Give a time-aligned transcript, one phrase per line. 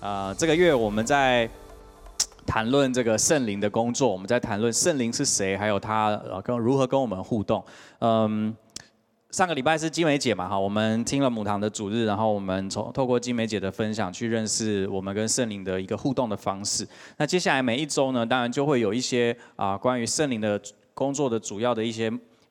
[0.00, 1.48] 啊，这个月我们在
[2.46, 7.64] 谈论这个圣灵的工作，我们在谈论圣灵是谁，还有他呃跟如何跟我们互动。
[7.98, 8.54] 嗯，
[9.30, 16.86] 上个礼拜是金梅姐嘛，哈，我们听了母堂的主日，然后我们从透过金梅姐的分享去认识我们跟圣灵的一个互动的方式。
[17.16, 20.60] 那接下来每一周呢，当然就会有一些啊关于圣灵的
[20.94, 22.08] 工作的主要的一些。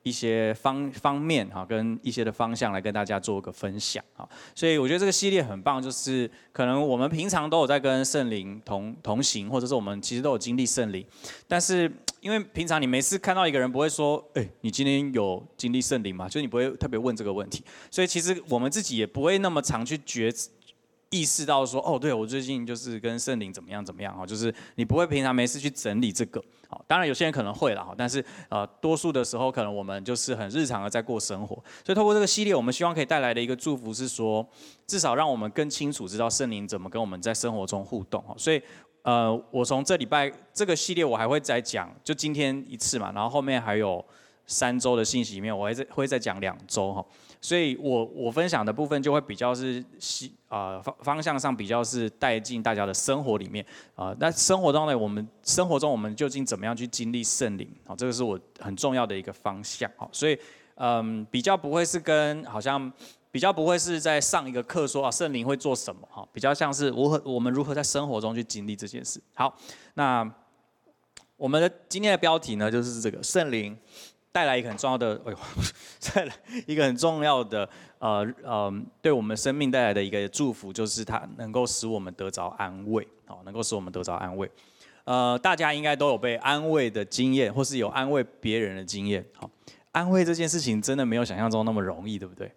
[0.07, 11.05] 一些方方面哈，跟一些的方向来跟大家做个分享哈，所以我觉得这个系列很棒，就是可能我们平常都有在跟圣灵同同行，或者是我们其实都有经历圣灵，
[11.47, 11.91] 但是
[12.21, 16.29] 因为平常你每次看到一个人不会说，哎，你今天有经历圣灵吗？
[16.29, 20.31] 就你不会特别问这个问题，所以其实我们自己也不会那么常去觉。
[21.09, 34.45] 意识到说，哦，对我最近就是跟圣灵怎么样怎么样哈，就是你不会平常没事去整理这个，好，当然有些人可能会了哈，但是呃，多数的时候可能我们就是很日常的在过生活，所以透过这个系列，我们希望可以带来的一个祝福是说，
[34.85, 38.21] 至少让我们更清楚知道圣灵怎么跟我们在生活中互动。
[38.23, 38.61] 哈，所以
[39.03, 44.03] 呃，我从这礼拜这个系列我还会再讲，就今天一次嘛，然后后面还有
[44.45, 47.05] 三周的信息里面，我还在会再讲两周哈。
[47.39, 57.69] 所以我我分享的部分就会比较是西啊方方向上比较是带进大家的生活里面啊，那生活中呢，我们生活中我们究竟怎么样去经历圣灵？
[57.85, 59.89] 好，这个是我很重要的一个方向。
[59.95, 60.37] 好，所以
[60.75, 62.91] 嗯，比较不会是跟好像
[63.31, 66.07] 比较不会是在上一个课说啊圣灵会做什么？
[66.11, 69.21] 哈，比较像是如何我们如何在生活中去经历这件事。
[69.33, 69.55] 好，
[69.93, 70.29] 那
[71.35, 73.77] 我们的今天的标题呢就是这个圣灵。
[74.37, 75.37] 带来一个很重要的， 哎呦，
[76.13, 76.33] 带来
[76.67, 78.71] 一个很重要的，呃呃，
[79.01, 84.47] 对我们生命带来的一个祝福，就是它能够使我们得着安慰，哦，能够使我们得着安慰。
[85.05, 89.25] 呃，大家应该都有被安慰的经验，或是有安慰别人的经验。
[89.35, 89.49] 好，
[89.91, 92.51] 安慰这件事情真的没有想象中那么容易，对不对？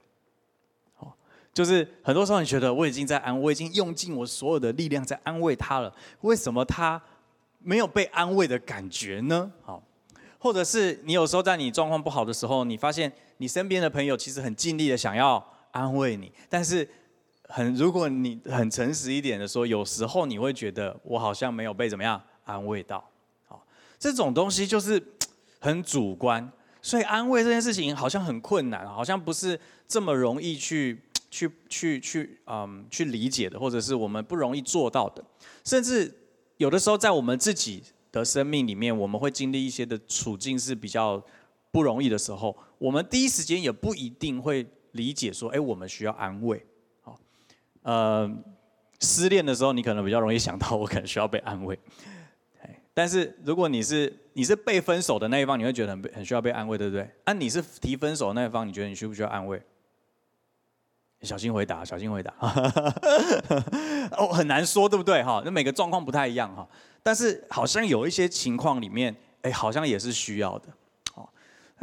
[0.97, 1.17] 好，
[1.55, 7.01] 就是很多时候你觉得我已经在安慰，已经用尽我所有的力量在安慰他了，为什么他
[7.59, 9.51] 没有被安慰的感觉呢？
[9.63, 9.83] 好。
[10.43, 16.89] 或者是你有时候在你状况不好的时候，你发现你身边的朋友其实很尽力的想要安慰你，但是
[17.45, 23.07] 很如果你很诚实一点的说，有时候你会觉得我好像没有被怎么样安慰到，
[23.47, 23.63] 好，
[23.99, 25.01] 这种东西就是
[25.61, 26.51] 很主观，
[26.81, 35.23] 所以安慰这件事情好像很困难，好像不是这么容易去去去去嗯去理解的，或者是我们不容易做到的，
[35.65, 36.15] 甚至
[36.57, 37.83] 有的时候在我们自己。
[38.13, 41.23] 的生命里面，我们会经历一些的处境是比较
[41.71, 46.65] 不容易的时候，我们第一时间也不一定会理解说，哎，我们需要安慰，
[47.03, 47.19] 好，
[47.83, 48.31] 呃，
[49.01, 51.79] 失恋的时候，你可能比较容易想到我可能需要被安慰，
[52.93, 57.09] 但是如果你是你是被分手的那一方，你会觉得很很需要被安慰，对不对？
[57.25, 59.63] 啊，你是提分手那一方，你觉得你需不需要安慰？
[61.23, 62.35] 小心回答，小心回答，
[64.17, 65.23] 哦，很难说，对不对？
[65.23, 66.67] 哈，那每个状况不太一样哈。
[67.03, 70.69] 但是好像有一些情况里面，哎，好像也是需要的，
[71.13, 71.33] 好，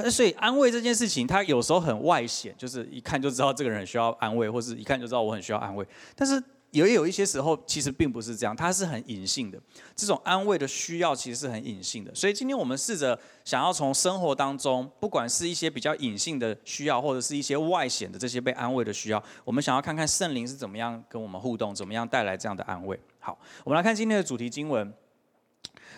[0.10, 5.86] 所以安慰这件事情，它有时候很外显，就是一看就知道这个人需要安慰，或是一看就知道我很需要安慰。
[6.16, 6.42] 但是
[6.72, 9.60] 也有一些时候，其实并不是这样，它是很隐性的。
[9.96, 12.14] 这种安慰的需要其实是很隐性的。
[12.14, 23.00] 所以今天我们试着想要从生活当中，不管是一些比较隐性的需要，或者是一些外显的这些被安慰的需要，我们想要看看圣灵是怎么样跟我们互动，怎么样带来这样的安慰。
[23.18, 24.94] 好，我们来看今天的主题经文。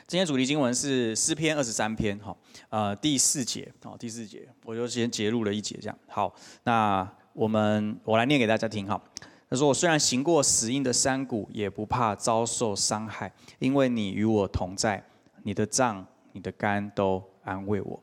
[0.09, 2.35] 今天主题经文是诗篇二十三篇，哈，
[2.69, 5.95] 呃，第四节，好，第四节，我就先截录了一节，这样。
[6.07, 6.33] 好，
[6.63, 8.99] 那我们我来念给大家听，哈。
[9.47, 15.03] 他说：“我虽然行过死荫的山谷，也不怕遭受伤害，因为你与我同在，
[15.43, 18.01] 你的杖、你的肝都安慰我。”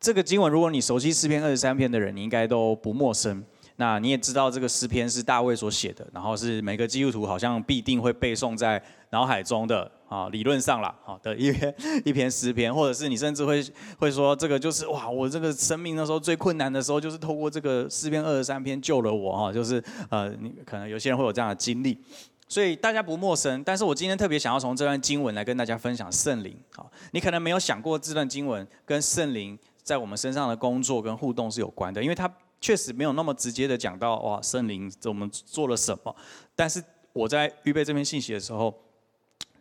[0.00, 3.44] 这个经文，如果你熟悉诗篇二十三篇的人，你应该都不陌生。
[3.76, 9.90] 那你也知道，这个诗篇是大卫所写的，然后是每个基督徒好像必定会背诵在脑海中的。
[10.08, 13.60] 啊，理论上啦，好的一篇一篇诗篇，或者是你甚至会
[13.98, 21.98] 会说，这个就是哇，我这个生命的时候最困难的时候，就是透过这个诗篇二十三篇救了我哈，就是呃，你可能有些人会有这样的经历，
[22.46, 23.64] 所以大家不陌生。
[23.64, 32.32] 但是我今天特别想要从这段经文来跟大家分享圣灵，好，你可能没有想过这段经文跟圣灵在我们身上的工作跟互动是有关的，因为它
[32.66, 36.16] 确实没有那么直接的讲到哇，圣灵我们做了什么。
[36.56, 36.82] 但是
[37.12, 38.74] 我在预备这篇信息的时候。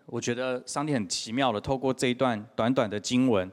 [0.07, 3.51] 我觉得上帝很奇妙的，透过这一段短短的经文，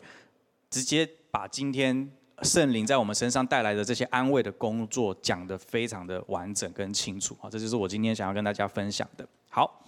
[0.68, 2.06] 直接把今天
[2.42, 7.48] 圣灵在我们身上带来的这些安慰的工作讲得非常的完整跟清楚啊！
[7.48, 9.26] 这就是我今天想要跟大家分享的。
[9.48, 9.82] 好，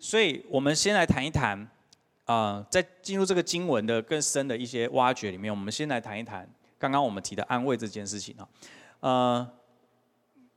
[0.00, 1.68] 所以我们先来谈一谈
[2.24, 6.48] 啊，在进入这个经文的更深的一些挖掘里面，我们先来谈一谈
[6.78, 8.48] 刚刚我们提的安慰这件事情啊。
[9.00, 9.46] 呃，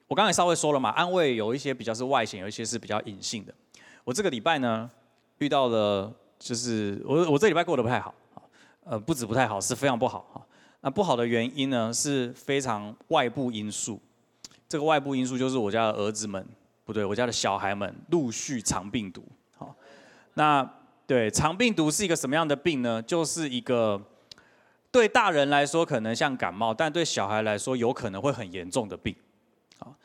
[0.07, 3.53] 我刚才稍微说了嘛，安慰有一些比较是外显，有一些是比较隐性的。
[4.03, 4.89] 我这个礼拜呢
[5.37, 8.13] 遇到了，就是我我这礼拜过得不太好，
[8.85, 10.41] 呃，不止不太好，是非常不好哈。
[10.81, 14.01] 那不好的原因呢是非常外部因素，
[14.67, 16.43] 这个外部因素就是我家的儿子们，
[16.85, 19.23] 不对，我家的小孩们陆续长病毒。
[19.57, 19.75] 好，
[20.35, 20.67] 那
[21.05, 23.01] 对长病毒是一个什么样的病呢？
[23.01, 24.01] 就是一个
[24.91, 29.15] 对大人来说可能像感冒，但对小孩来说有可能会很严重的病。
[29.77, 29.95] 好，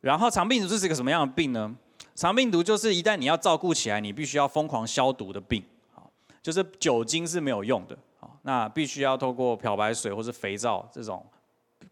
[0.00, 1.74] 然后肠病毒是一个什么样的病呢？
[2.14, 5.62] 肠病毒就是一旦你要照顾起来，你必须要疯狂消毒的病，
[5.94, 6.10] 好，
[6.42, 11.24] 就是酒精是没有用的，好，那必须要透过漂白水或是肥皂这种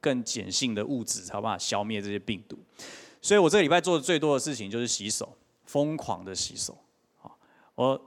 [0.00, 2.58] 更碱性的物质才有办法消灭这些病毒。
[3.22, 6.76] 所以我这个礼拜做的最多的事情就是洗手，疯狂的洗手，
[7.18, 7.38] 好，
[7.74, 8.00] 我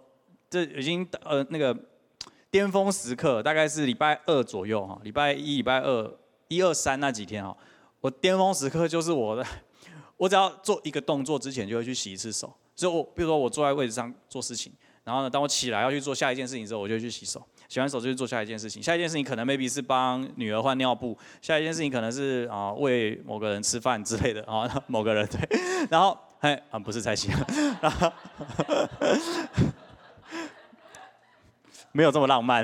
[0.49, 1.75] 这已经呃那个
[2.53, 6.13] 巅峰时刻大概是礼拜二左右哈，礼拜一、礼拜二、
[6.49, 7.57] 一二三那几天哈，
[7.99, 9.43] 我巅峰时刻就是我的。
[10.17, 12.53] 我只要做一个动作之前，就会去洗一次手。
[12.75, 14.71] 所以，我比如说我坐在位置上做事情，
[15.03, 17.41] 然后呢，当我起来要去做下一件事情之后，我就去洗手。
[17.67, 18.83] 洗完手就去做下一件事情。
[18.83, 25.39] 下一件事情可能 maybe 是帮女儿换尿布，下一件事情可能是啊喂某个人吃饭之类的啊某个人对。
[25.89, 27.31] 然后嘿啊不是才洗，
[31.93, 32.63] 没有这么浪漫。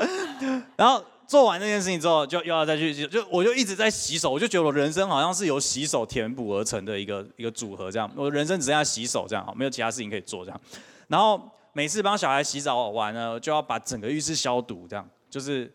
[0.78, 1.04] 然后。
[1.28, 10.58] 做完那件事情之后，就又要再去，就我就一直在洗手，我就觉得我人生好像是由洗手填补而成的一个一个组合，这样，我人生只剩下洗手这样，没有其他事情可以做这样。
[11.06, 11.38] 然后
[11.74, 15.70] 每次帮小孩洗澡完呢，就要把整个浴室消毒，这样，就是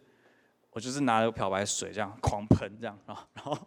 [0.72, 3.57] 我就是拿漂白水这样狂喷这样啊，然后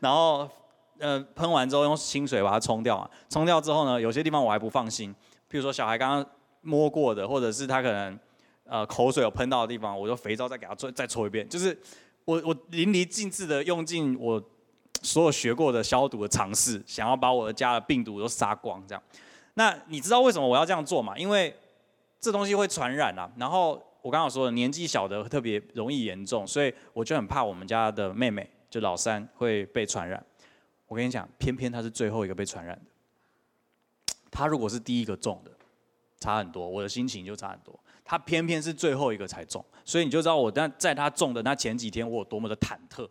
[0.00, 0.50] 然后
[0.98, 5.14] 呃喷完之后用清水把它冲掉啊，冲掉之后呢，有些地方我还不放心，
[5.48, 6.26] 譬如说小孩刚刚
[6.60, 8.18] 摸过的，或者是他可能。
[8.70, 11.46] 呃，口水有喷到的地方，我就肥皂再给他搓，再搓一遍。
[11.48, 11.76] 就是
[12.24, 14.40] 我我淋漓尽致的用尽我
[15.02, 18.80] 所有学过的消毒的尝试，想要把我的家的病毒都杀光。
[18.86, 19.02] 这样，
[19.54, 21.18] 那你知道为什么我要这样做吗？
[21.18, 21.52] 因为
[22.20, 23.28] 这东西会传染啊。
[23.36, 23.72] 然后
[24.02, 30.24] 我刚刚说的年纪小的特别容易严重，所以我就很怕我们家的妹妹，就老三会被传染。
[30.86, 34.14] 我跟你讲，偏偏她是最后一个被传染的。
[34.30, 35.50] 她如果是第一个中的，
[36.20, 37.76] 差很多，我的心情就差很多。
[38.10, 43.08] 他偏偏是最后一个才中，所以你就知道我但在他中的那前几天，我有多么的忐忑，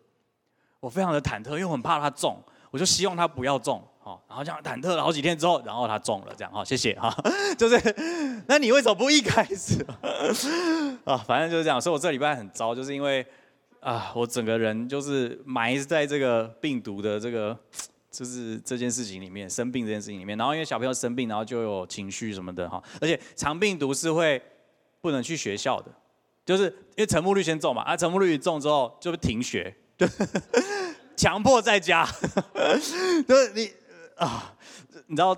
[0.81, 2.38] 我非常的忐忑，因为我很怕他中，
[2.69, 7.16] 我就希望他不要中，好，然后这样忐忑了好几天之后，然后他中了，这样，好，谢谢哈，
[7.57, 9.86] 就是，那你为什么不一开始？
[11.06, 13.25] 啊，反正就是这样，所以我这礼拜很糟，就是因为
[13.80, 17.57] 啊，我整个人就是埋在这个病毒的这个。
[18.12, 24.42] 就是这件事情里面生病这件事情里面，然后因为小朋友生病，然后就有情绪什么的哈，而且长病毒是会
[25.01, 25.92] 不能去学校的，
[26.46, 26.66] 就是
[26.96, 29.75] 因为陈木率先中嘛，啊陈木率一中之后就停学，
[31.16, 32.07] 强迫在家，
[33.28, 33.72] 就是你
[34.18, 34.54] 啊，
[35.07, 35.36] 你知道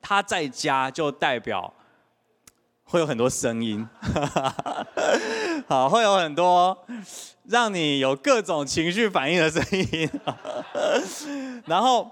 [0.00, 1.72] 他在家就代表
[2.84, 3.86] 会有很多声音，
[5.66, 6.86] 好会有很多
[7.44, 10.10] 让你有各种情绪反应的声音。
[11.66, 12.10] 然后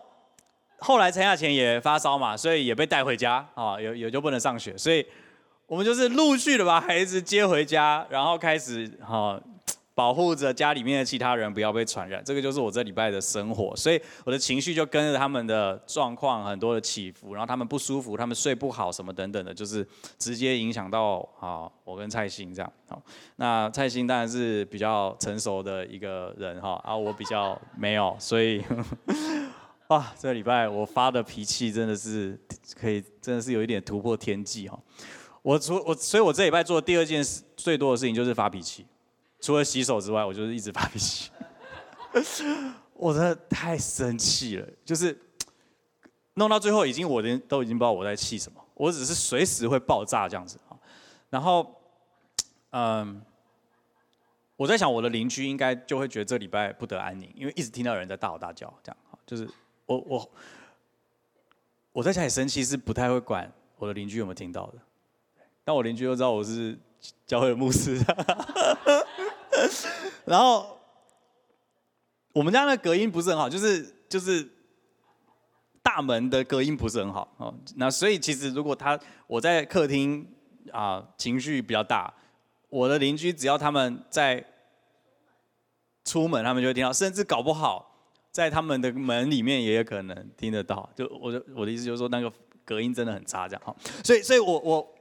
[0.78, 5.06] 后来陈亚前也发烧嘛，所以也被带回家啊，有有就不能上学，所以
[5.66, 9.40] 我们就是陆续的把孩子接回家，然后开始哈
[9.94, 19.86] 保护着家里面的其他人不要被传染，这个就是我这礼拜的生活，所以我的情绪就跟着他们的状况很多的起伏，然后他们不舒服，他们睡不好什么等等的，就是
[20.18, 22.72] 直接影响到啊我跟蔡欣这样，
[23.36, 28.62] 那蔡欣当然是比较成熟的一个人哈，啊我比较没有，所以。
[29.88, 32.36] 哇，这个礼拜我发的脾气真的是
[32.74, 34.78] 可以，真的是有一点突破天际哈。
[35.44, 38.86] 我除我，所以我这礼拜做的第二件事最多的事情就是发脾气，
[39.40, 41.30] 除了洗手之外，我就是一直发脾气。
[42.94, 45.14] 我真的太生气了，就是
[46.34, 50.78] 弄到最后，已经我连都已经不知道我在气什么，我只是随时会爆炸这样子啊。
[51.28, 51.74] 然后，
[52.70, 53.20] 嗯，
[54.56, 58.96] 我在想我的邻居应该就会觉得这礼拜不得安宁，因为一直听到有人在大吼大叫，这样
[59.26, 59.48] 就是。
[59.86, 60.30] 我我
[61.92, 64.78] 我在家里生气是不太会管我的邻居有没有听到的，
[65.64, 66.78] 但我邻居都知道我是
[67.26, 67.98] 教会的牧师，
[70.26, 70.78] 然后
[72.32, 74.46] 我们家的隔音不是很好，就是就是
[75.82, 77.54] 大门的隔音不是很好哦。
[77.76, 80.26] 那所以其实如果他我在客厅
[80.70, 82.12] 啊情绪比较大，
[82.68, 84.44] 我的邻居只要他们在
[86.04, 87.90] 出门，他们就会听到，甚至搞不好。
[88.30, 92.30] 在他们的门里面也有可能听得到，就我就我的意思就是说那个
[92.64, 93.72] 隔音真的很差，这样哈。
[94.02, 94.93] 所以所以我我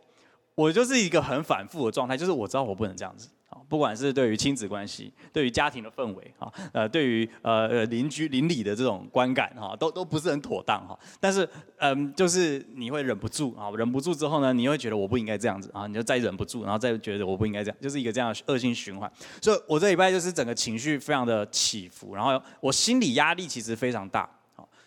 [0.55, 3.27] 我就是一个很反复的状态，就是我知道我不能这样子，
[3.67, 10.98] 不管是对于亲子关系，对于家庭的氛围啊，呃，对于呃邻居邻里的这种观感哈，都都不是很妥当哈。
[11.19, 19.12] 但是嗯，就是你会忍不住啊，忍不住之后呢，你会觉得我不应该这样子啊，你就再忍不住，然后再觉得我不应该这样，就是一个这样恶性循环。
[19.41, 24.29] 所以我这礼拜就是整个情绪非常的起伏，然后我心理压力其实非常大，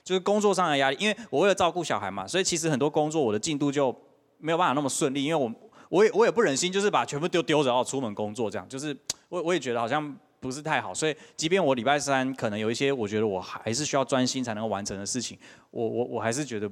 [0.04, 3.92] 就是工作上的压力，因为我为了照顾小孩嘛，所以其实很多工作我的进度就
[4.38, 5.52] 没有办法那么顺利，因为我。
[5.88, 8.92] 我也我也不忍心，就是把全部丢丢着，然后出门工作这样，就是
[9.30, 15.38] 我我也觉得好像不是太好，所以即便我礼拜三可能有一些我觉得我还是需要专心才能够完成的事情，
[15.70, 16.68] 我我我还是觉得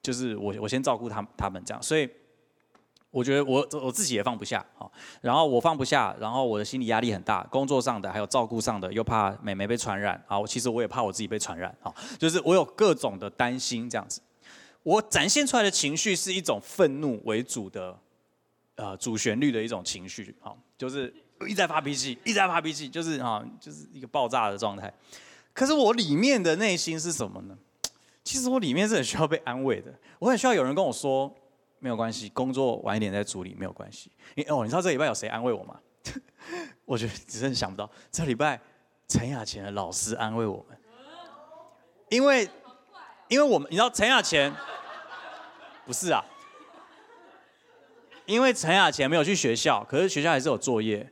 [0.00, 2.08] 就是我我先照顾他他们这样，所以
[3.10, 4.88] 我觉得我我自己也放不下啊，
[5.20, 14.22] 然后我放不下，然后我的心理压力很大，工作上的还有照顾上的，又怕美眉被传染啊，我其实我也怕我自己被传染啊，就是我有各种的担心这样子，
[14.86, 17.98] 我展现出来的情绪是一种愤怒为主的。
[18.76, 21.10] 呃，主旋律的一种情绪，好，就是
[21.46, 24.92] 一直在发脾气，一直在发脾气，就是啊，就是一个爆炸的状态。
[25.54, 27.56] 可是我里面的内心是什么呢？
[28.22, 31.34] 其实我里面是很需要被安慰的，我很需要有人跟我说，
[31.78, 34.12] 没有关系，工作晚一点再处理，没有关系。
[34.34, 35.80] 你哦，你知道这礼拜有谁安慰我吗？
[36.84, 38.60] 我觉得真的想不到，这礼拜
[39.08, 40.78] 陈雅琴的老师安慰我们，
[42.10, 42.46] 因为
[43.28, 44.52] 因为我们，你知道陈雅琴
[45.84, 46.24] 不是啊。
[48.26, 51.08] 因为陈雅前没有去学校，可是学校还是有作业。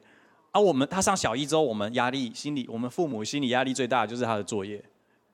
[0.51, 4.85] 啊，我们他上小一之后，我们压力心理，我们父母心理压力最大的就是他的作业，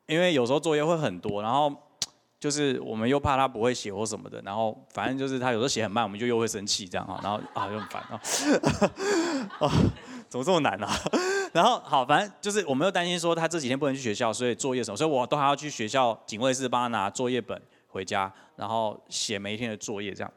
[0.06, 1.74] 因为有时候作业会很多，然后
[2.38, 8.20] 就是我们又怕他不会写或什么的，然后反正就是他有时候写很慢，我们就又会生气这样哈，然后啊就很烦 啊，
[9.60, 9.72] 啊
[10.28, 10.90] 怎么这么难啊？
[11.52, 20.32] 然 后好，反正就是我们又担心说他这几天不能去学校，所以作业什么，所以我都还要去学校警卫室帮他拿作业本回家，然后写每一天的作业这样。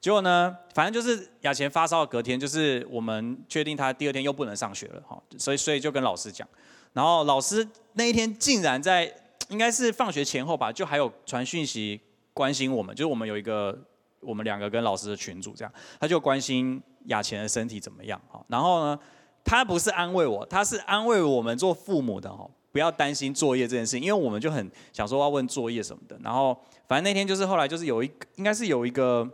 [0.00, 6.46] 结果呢，反正就是雅贤发烧，隔天就是我们确定他第二天又不能上学了哈，所以所以就跟老师讲，
[6.92, 9.10] 然后老师那一天竟然在
[9.48, 11.98] 应该是放学前后吧，就还有传讯息
[12.34, 13.78] 关心我们，就是我们有一个
[14.20, 18.98] 我们两个跟老师的群组这样，他就关心雅贤的身体怎么样哈，然后呢，
[19.44, 26.58] 他不是安慰我，他是安慰我们做父母的哈，不要担心作业这件事情，因为我们就很想说要问作业什么的，然后
[26.88, 29.28] 反正那天就是后来就是有一应该是有一个。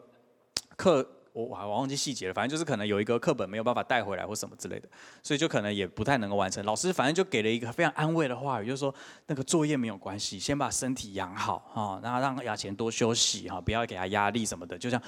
[0.76, 4.88] 课我我忘记细节了，反正就是可能有一个课本没有办法带回来或什么之类的，
[5.23, 6.64] 所以就可能也不太能够完成。
[6.64, 8.95] 老师反正就给了一个非常安慰的话语，就是说
[9.26, 14.79] 那个作业没有关系，先把身体养好哈，然后让雅钱多休息哈，不要给他压力什么的。
[14.79, 15.02] 就这样，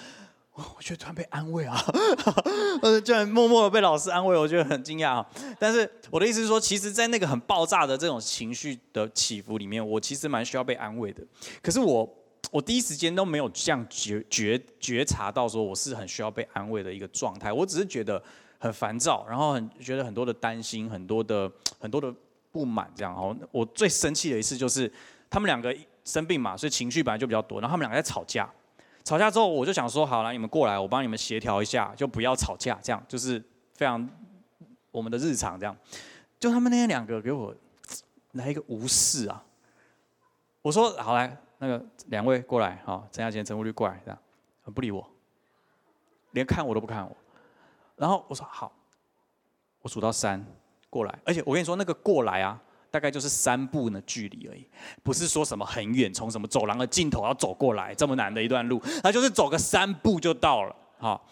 [0.54, 1.82] 我觉得突然被安慰啊，
[2.82, 5.26] 呃，居然默默的被老师安慰，我觉得很惊讶啊。
[5.58, 11.22] 但是我的意思是说，其实，在那个很爆炸的这种情绪的起伏里面，我其实蛮需要被安慰的。
[11.62, 12.08] 可是我。
[12.50, 18.22] 我第一时间都没有这样觉觉觉察到说我是很需要被安慰的一个状态，我只是觉得
[18.58, 22.12] 很烦躁，然后很觉得很多的担心，很多的很多的
[22.50, 23.14] 不满这样。
[23.14, 24.92] 哦，我最生气的一次就是
[25.30, 28.52] 他们两个生病嘛，所以情绪本来就比较多，然后他们两个在吵架，
[29.04, 33.42] 吵架之后我就想说，好了，你们过来，我帮你们协调一下，就不要吵架，这样就是
[33.74, 34.08] 非常
[34.90, 35.76] 我们的日常这样。
[36.38, 37.54] 就他们那天两个给我
[38.32, 39.44] 来一个无视啊，
[40.62, 41.36] 我说好来。
[41.64, 44.18] 那个两位过来，好，陈亚贤、陈富律过来，这样，
[44.74, 45.08] 不理我，
[46.32, 47.16] 连看我都不看我。
[47.94, 48.72] 然后我说好，
[49.80, 50.44] 我数到三
[50.90, 52.60] 过来，而且我跟你说，那个过来啊，
[52.92, 54.64] 大概就是三步的距离而已，
[55.02, 61.28] 不是说什么很远，从什么走廊的尽头要走过来这么难的一段路，他就是走个三步就到了，好，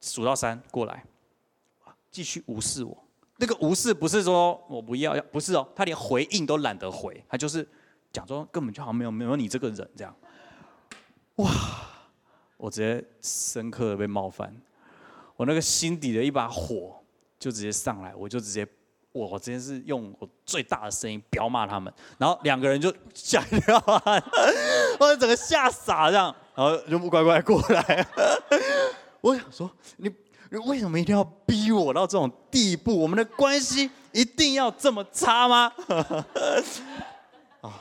[0.00, 1.04] 数到三过来，
[2.10, 2.96] 继续无视我。
[3.36, 7.68] 那个无视不是说我不要，不是哦，他连回应都懒得回，他就是。
[8.12, 10.16] 讲说根本就好像没有没有你这个人这样，
[11.34, 11.50] 哇！
[12.56, 14.56] 我直接深刻的被冒犯，
[15.36, 16.98] 我那个心底的一把火
[17.38, 18.66] 就直接上来，我就直接
[19.16, 23.82] 我直接是用我最大的声音飙骂他们，然后两个人就吓掉，
[25.00, 28.06] 我整个吓傻这样，然后就不乖乖过来。
[29.20, 30.10] 我想说，你
[30.66, 33.00] 为什么一定要逼我到这种地步？
[33.00, 35.72] 我们的关系一定要这么差吗？
[37.62, 37.72] 啊！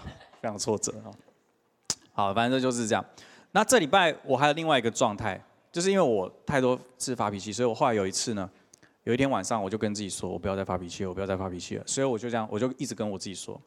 [0.42, 1.10] 非常挫折啊！
[2.14, 3.04] 好，反正就是这样。
[3.52, 8.50] 那这礼拜我还有另外一个状态，就是因为我太多次发脾气，所以我后来有一次呢，
[9.06, 11.84] 有一天晚上我就跟自己说，我不要再发脾气了，我不要再发脾气了。
[11.88, 13.60] 所以我就这样，我就一直跟我自己说，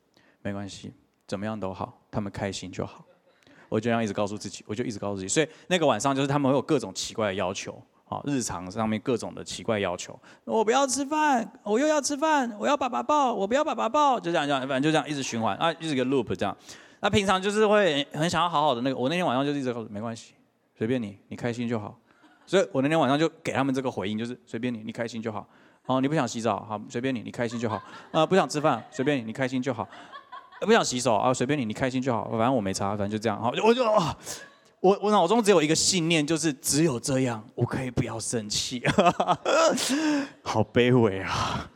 [0.43, 0.93] 没关系，
[1.27, 3.05] 怎么样都好，他们开心就好。
[3.69, 5.29] 我就这样一直告诉自己，我就一直告诉自己。
[5.29, 7.81] 所以那个晚上就是他们会有各种奇怪的要求。
[8.05, 16.57] 好，日常上面各种的奇怪要求，我不要吃饭，我又要吃饭，我要爸爸抱，我不要爸爸抱，就这样这样，反正就这样一直循环啊，一直个 loop 这样。
[17.01, 20.33] 那平常就是会很想要好好的那个，我那天晚上就一直告诉没关系，
[20.79, 22.01] 随便你，你开心就好，
[22.49, 25.47] 所以我那天晚上就给他们这个回应，就是随便你，你开心就好。
[25.85, 27.79] 哦，你不想洗澡，好，随便你，你开心就好。
[28.11, 29.87] 啊，不想吃饭，随便你，你开心就好。
[30.63, 32.27] 不想洗手啊，随便你，你开心就好。
[32.31, 33.39] 反正我没擦，反正就这样。
[33.39, 34.17] 好，我就啊，
[34.81, 38.83] 我我脑中只有一个信念，就是只有这样，我可以不要生气。
[40.43, 41.71] 好卑微啊。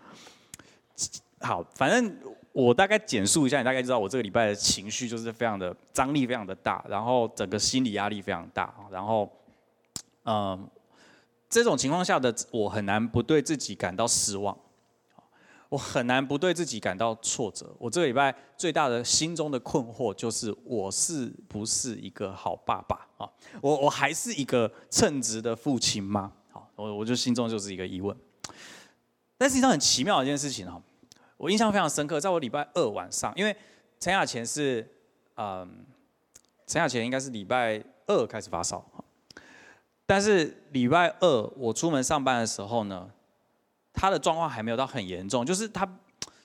[1.41, 2.17] 好，反正
[2.53, 9.31] 我大概简述一下，你大概知道我这个礼拜的情绪就是非常的张力，非常的大，然后整个心理压力非常大，然后，
[10.25, 10.69] 嗯，
[11.49, 14.57] 这种情况下的我很难不对自己感到失望，
[15.69, 17.75] 我很难不对自己感到挫折。
[17.79, 23.29] 我这个礼拜最大的心中的困惑就是，我是不是一个好爸爸啊？
[23.61, 26.33] 我我还是一个称职的父亲吗？
[26.51, 28.17] 好，我我就心中就是一个疑问。
[29.37, 30.81] 但是一件很奇妙的一件事情哈。
[31.37, 33.57] 我印象非常深刻，在我礼拜二晚上，因为
[33.99, 34.89] 陈雅前是，
[35.37, 35.85] 嗯，
[36.69, 38.85] 陈雅前应该是礼拜二开始发烧，
[40.07, 43.09] 但是礼拜二我出门上班的时候呢，
[43.93, 45.89] 他的状况还没有到很严重，就是他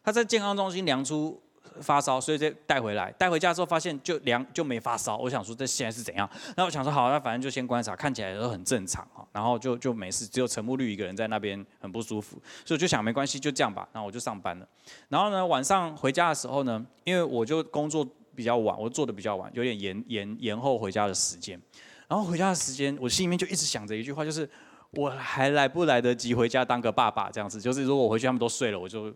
[0.03, 1.41] 他在健康中心量出。
[1.79, 5.15] 发烧，所以再带回来，带回家之后发现就量就没发烧。
[5.15, 6.27] 我想说这现在是怎样？
[6.55, 9.21] 那我想说好，那反正就先观察，看起来都很正常啊。
[9.31, 13.87] 然后就就没事，只有陈木绿一个人在那边很不舒服，所以就想没关系，就这样吧。
[13.93, 14.67] 然后我就上班了。
[15.09, 21.61] 然后呢，晚上回家的时候呢，因为我就工作比较晚，我做的比较晚，有点延延延后回家的时间。
[22.07, 24.49] 然后回家的时间，我心里面就一直想着一句话，就是
[24.91, 27.59] 我还来不来得及回家当个爸爸这样子。
[27.59, 29.13] 就是如果我回去他们都睡了，我就。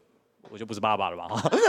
[0.49, 1.27] 我就不是爸爸了吧？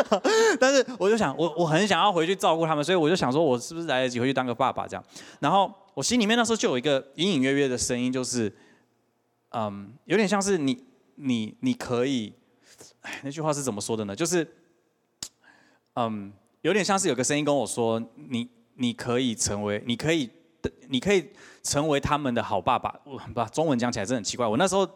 [0.59, 5.05] 但是我就想，我我很想要回去照顾他们，所以我就想说，我是不是来得及回去当个爸爸这样？
[5.41, 8.53] 然后我心里面那时候就有一个隐隐约约的声音，就是，
[9.51, 10.85] 嗯，有点像是你
[11.17, 12.33] 你你可以，
[13.03, 14.17] 哎，那句话是怎么说的呢？
[14.17, 14.51] 就是，
[15.95, 20.29] 嗯，有点像是有个声音跟我说，你你可以成为，你可以
[20.89, 21.31] 你可以
[21.63, 23.01] 成为他们的好爸爸。
[23.05, 24.47] 我把中文讲起来真的很奇怪。
[24.47, 24.89] 我那时候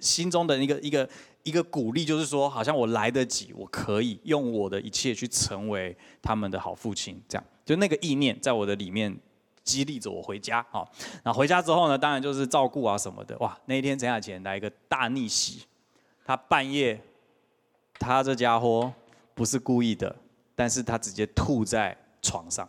[0.00, 1.08] 心中的一个一个。
[1.44, 9.16] 一个鼓励就是说，好像我来得及，我可以用我的一切去成为他们的好父亲，这样就那个意念在我的里面
[9.64, 10.62] 激励着我回家。
[10.70, 10.92] 好，
[11.24, 13.38] 那回家之后呢，当然就是照顾啊什么的。
[13.38, 15.62] 哇，那一天陈雅前来一个大逆袭，
[16.22, 17.00] 他半夜，
[17.94, 18.92] 他这家伙
[19.32, 20.14] 不是故意的，
[20.54, 22.68] 但是他直接吐在床上，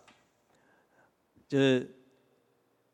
[1.50, 1.99] 就是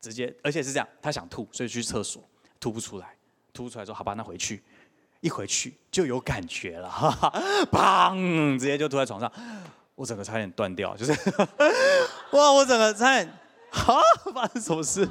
[0.06, 2.22] 直接，而且是这样，他想吐，所以去厕所
[2.60, 3.14] 吐不出来，
[3.52, 4.62] 吐不出来说好吧，那回去。
[5.22, 7.32] 一回去就有感觉了， 哈哈，
[7.72, 8.56] 砰！
[8.58, 9.32] 直接就吐在床上，
[9.94, 11.12] 我整个差点断掉，就是，
[12.32, 12.52] 哇！
[12.52, 13.32] 我整个差点，
[13.70, 13.98] 哈，
[14.32, 15.08] 发生什么事？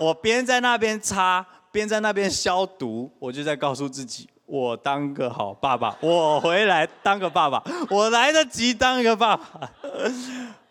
[0.00, 9.70] 我边在那边擦，边在那边消毒，我就在告诉自己，我当个好爸爸，我回来当个爸爸，我来得及当一个爸爸。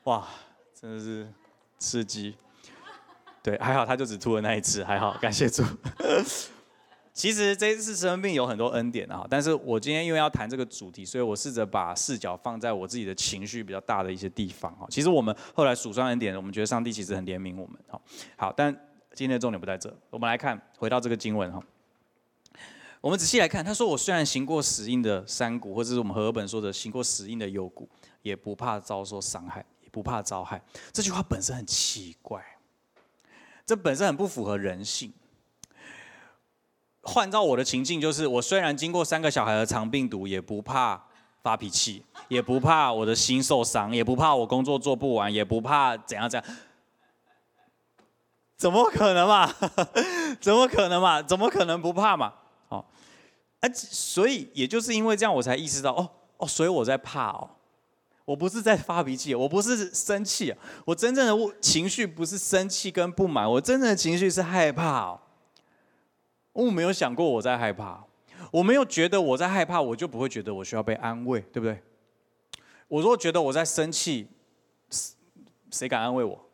[0.05, 0.27] 哇，
[0.77, 1.31] 真的是
[1.77, 2.35] 刺激。
[3.45, 5.63] 对，还好他就只吐了那一次，还好，感谢主。
[7.13, 14.87] 其实这一次生病有很多恩典啊，但是我今天因为要谈这个主题，所以我试着把视角放在我自己的情绪比较大的一些地方啊。
[14.89, 18.01] 其实我们后来数算恩典，我们觉得上帝其实很怜悯我们哈。
[18.35, 18.73] 好，但
[19.13, 21.61] 今天的重点不在这，我们来看回到这个经文哈。
[22.99, 27.87] 我们仔细来看，他说：“我虽然行过死荫的山谷，或者是我们和合本说的行过死荫的幽谷，
[28.23, 30.59] 也不怕遭受伤害，也不怕遭害。”
[30.91, 32.43] 这句话本身很奇怪，
[33.65, 35.11] 这本身很不符合人性。
[37.01, 41.03] 换照我的情境，就是我虽然经过三个小孩的肠病毒，也不怕
[41.41, 46.57] 发脾气，也不怕我的心受伤，也不怕我工作做不完，也不怕怎样怎样。
[48.57, 49.53] 怎么可能嘛？
[50.41, 51.21] 怎么可能嘛？
[51.21, 52.33] 怎么可能不怕嘛？
[52.69, 52.83] 哦，
[53.59, 57.49] 哎，所以也就是因为这样，我才意识到，哦哦，所以我在怕哦，
[58.25, 65.19] 我不是在发脾气，我不是生气，我真正的情绪不是生气跟不满，我真正的情绪是害怕。
[66.53, 68.03] 我没有想过我在害怕，
[68.51, 71.81] 我没有觉得我在害怕，我就不会觉得我需要被安慰，对不对？
[72.87, 74.27] 我如果觉得我在生气，
[75.69, 76.49] 谁敢安慰我？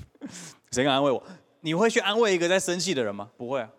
[0.72, 1.22] 谁敢安慰我？
[1.60, 3.30] 你会去安慰一个在生气的人吗？
[3.36, 3.70] 不会啊。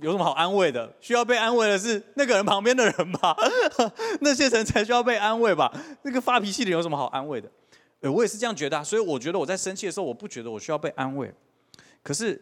[0.00, 0.92] 有什么好安慰的？
[1.00, 3.36] 需要被安慰的是那个人旁边的人吧？
[4.20, 5.72] 那些人才需要被安慰吧？
[6.02, 7.50] 那个发脾气的有什么好安慰的？
[8.00, 11.32] 呃，我也是这样觉得，所以我觉得我在生气的时候，我不觉得我需要被安慰。
[12.02, 12.40] 可是。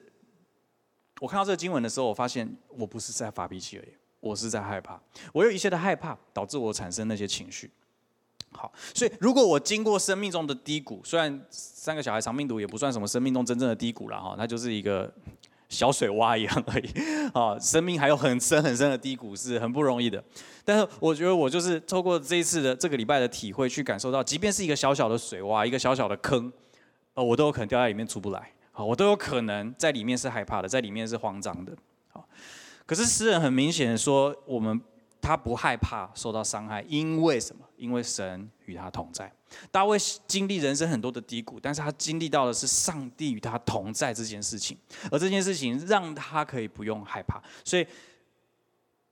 [1.20, 3.88] 我看到这个经文的时候，我发现我不是在发脾气而已，
[4.18, 5.00] 我是在害怕。
[5.32, 7.70] 我有一些的害怕，导致我产生那些情绪。
[8.50, 15.10] 好，所以如果我经过生命中的低谷，虽然三个小孩长命毒也不算什么生命中真正的低谷了哈，它就是一个
[15.74, 16.88] 小水洼一样而已。
[17.34, 20.22] 啊，生命还有很深很深的低谷是很不容易的。
[20.64, 26.52] 但是我觉得我就是透过这一次的这个礼拜的体会，去感受到，即便是一个小小的水洼，一个小小的坑，
[27.14, 28.50] 呃，我都有可能掉在里面出不来。
[28.72, 31.72] 好，我都有可能在里面是害怕的，在里面是慌张的。
[32.12, 32.26] 好，
[32.86, 34.80] 可是诗人很明显说，我们
[35.20, 37.64] 他不害怕受到伤害，因为什么？
[37.76, 39.30] 因为神与他同在。
[39.70, 44.76] 大卫经历人生很多的低谷，但是他经历到的是上帝与他同在这件事情，
[45.10, 47.42] 而这件事情让他可以不用害怕。
[47.64, 47.86] 所以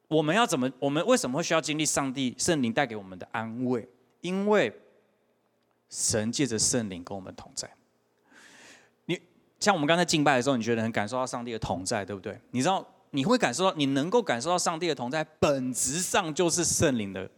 [0.08, 0.70] 我们要怎么？
[0.78, 3.88] 我们为什么会需要经历上帝圣灵带给我们的安慰？
[4.20, 4.72] 因为
[5.88, 7.68] 神借着圣灵跟我们同在。
[9.06, 9.20] 你
[9.58, 12.40] 像我们刚才敬拜的时候，你觉得很感受到上帝的同在，对不对？
[12.50, 17.28] 你知道你会感受到，你能够感受到上帝的同在，本质上就是圣灵的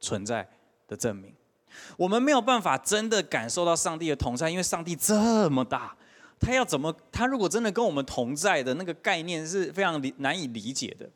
[0.00, 0.48] 存在
[0.88, 1.32] 的证明。
[1.96, 5.96] 我们没有办法真的感受到上帝的同在，因为上帝这么大，
[6.40, 6.94] 他要怎么？
[7.10, 11.08] 他如果真的跟我们同在的那个概念是非常难以理解的。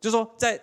[0.00, 0.60] 就说在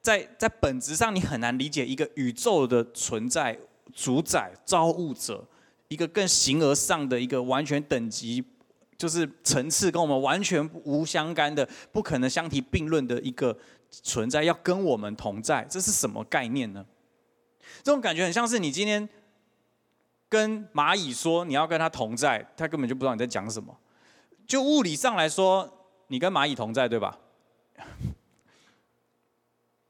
[0.00, 3.58] 在在本质上，你很难理解一个宇宙的存在、
[3.94, 5.46] 主宰、造物者。
[5.88, 8.42] 一个更形而上的一个完全等级，
[8.96, 13.54] 就是层次跟我们完全无相干的、不可能相提并论的一个
[13.90, 16.82] 存在，要跟我们同在，这是什么概念呢？
[17.82, 19.08] 这种感觉很像是你今天
[20.28, 23.76] 跟蚂蚁说你要跟它同在，它根本就不知道你在讲什么。
[24.46, 27.18] 就物理上来说，你跟蚂蚁同在，对吧？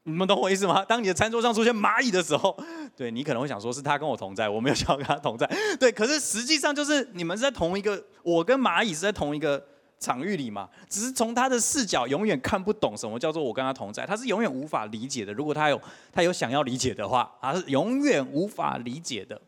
[0.05, 0.85] 你们懂我意思吗？
[0.85, 2.57] 当你的餐桌上出现蚂蚁的时候，
[2.97, 5.49] 对你可能会想说，是它跟我同在，我没有想要跟它同在。
[5.79, 9.65] 对，可是实际上就是你们是在同一个，我跟蚂蚁是在同一个
[10.03, 10.69] 场域里嘛。
[10.89, 15.33] 只是从他的视角，永远看不懂什么叫做我跟他同在，他是永远无法理解的。
[15.33, 15.81] 如果他有
[16.13, 19.41] 他有想要理解的话，他是永远无法理解的。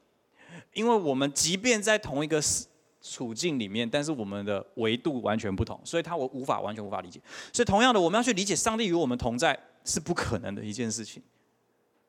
[0.72, 2.40] 因为我们即便在同一个
[3.02, 7.20] 处境里面，但是我们的维度完全不同，所以他我无法完全无法理解。
[7.52, 9.58] 所以同样的，我们要去理解上帝与我们同在。
[9.86, 11.22] 是不可能的一件事情，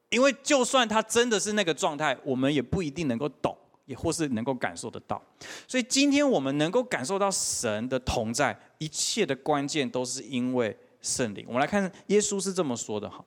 [0.08, 3.54] 因为就算他真的是那个状态，我们也不一定能够懂，
[3.86, 5.22] 也或是能够感受得到。
[5.68, 11.46] 所以今天我们能够感受到神的同在，一切的关键都是因为圣灵。
[11.48, 13.24] 我们来看耶稣是这么说的哈，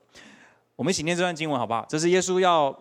[0.77, 1.85] 我们一起念这段经文好不好？
[1.89, 2.79] 这是耶稣要。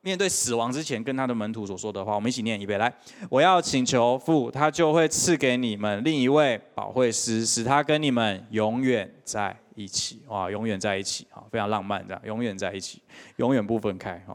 [0.00, 2.78] 面对死亡之前，跟他的门徒所说的话，我们一起念一遍。
[2.78, 2.90] 来，
[3.28, 10.22] 我要请求父，他就会赐给你们另一位保惠师，使他跟你们永远在一起。
[10.28, 13.02] 哇，永远在一起，啊，非常浪漫，这样永远在一起，
[13.36, 14.24] 永远不分开。
[14.26, 14.34] 哈，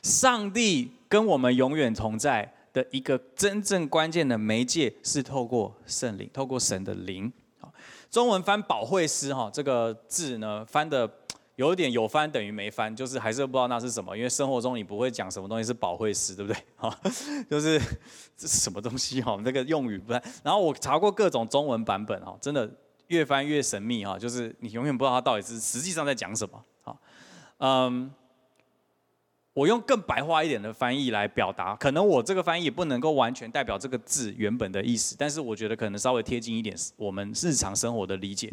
[0.00, 7.32] 上帝跟我们永远同在的一个真正关键的媒介，是透过圣灵，透过神的灵。
[8.10, 11.10] 中文翻保惠师，哈，这个字呢，翻的。
[11.56, 16.62] 有点有翻等于没翻，就是还是不知道那是什么，因为生活中你不会讲什么东西是保惠师，对不对？
[16.76, 16.94] 哈，
[17.48, 17.78] 就是
[18.36, 19.40] 这是什么东西哈？
[19.42, 20.22] 那个用语不太。
[20.44, 22.70] 然后我查过各种中文版本哈，真的
[23.06, 26.62] 越翻越神秘哈，就是你永远不知道它到底是实际上在讲什么。
[26.82, 27.00] 好，
[27.56, 28.12] 嗯，
[29.56, 38.52] 我用更白话一点的翻译来表达，可能我这个翻译不能够完全代表这个字原本的意思，但是我觉得可能稍微贴近一点我们日常生活的理解。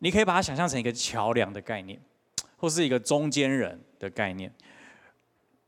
[0.00, 1.98] 你可以把它想象成一个桥梁的概念。
[2.56, 4.50] 或是一个中间人的概念，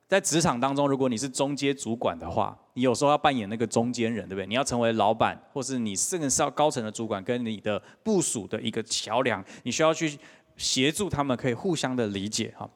[0.09, 4.47] 在职场当中，如果你是中阶主管的话，你有时候要扮演那个中间人，对不对？
[4.47, 10.19] 你要成为老板，或是你甚至是要高层的主管，跟你的部署的一个桥梁，你需要去
[10.57, 12.67] 协助他们，可以互相的理解哈。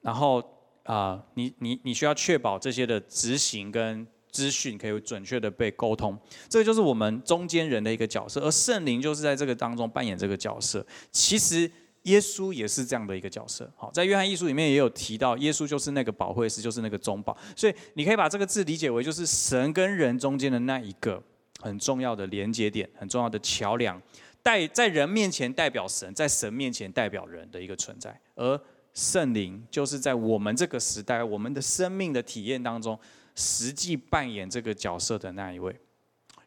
[0.00, 0.40] 然后
[0.90, 10.84] 啊，你你你需要确保这些的执行跟资讯可以准确的被沟通，这个就是我们中间人的一个角色，而圣灵就是在这个当中扮演这个角色。
[11.12, 11.70] 其实。
[12.04, 21.22] 耶稣也是这样的一个角色，好，在约翰一书里面也有提到，耶稣就是那个保惠师，就是那个中保，所以你可以把这个字理解为就是神跟人中间的那一个
[21.60, 24.00] 很重要的连接点，很重要的桥梁，
[24.42, 28.58] 代在人面前代表神，在神面前代表人的一个存在，而
[29.00, 32.98] 圣灵就是在我们这个时代，我们的生命的体验当中，
[33.34, 35.74] 实际扮演这个角色的那一位。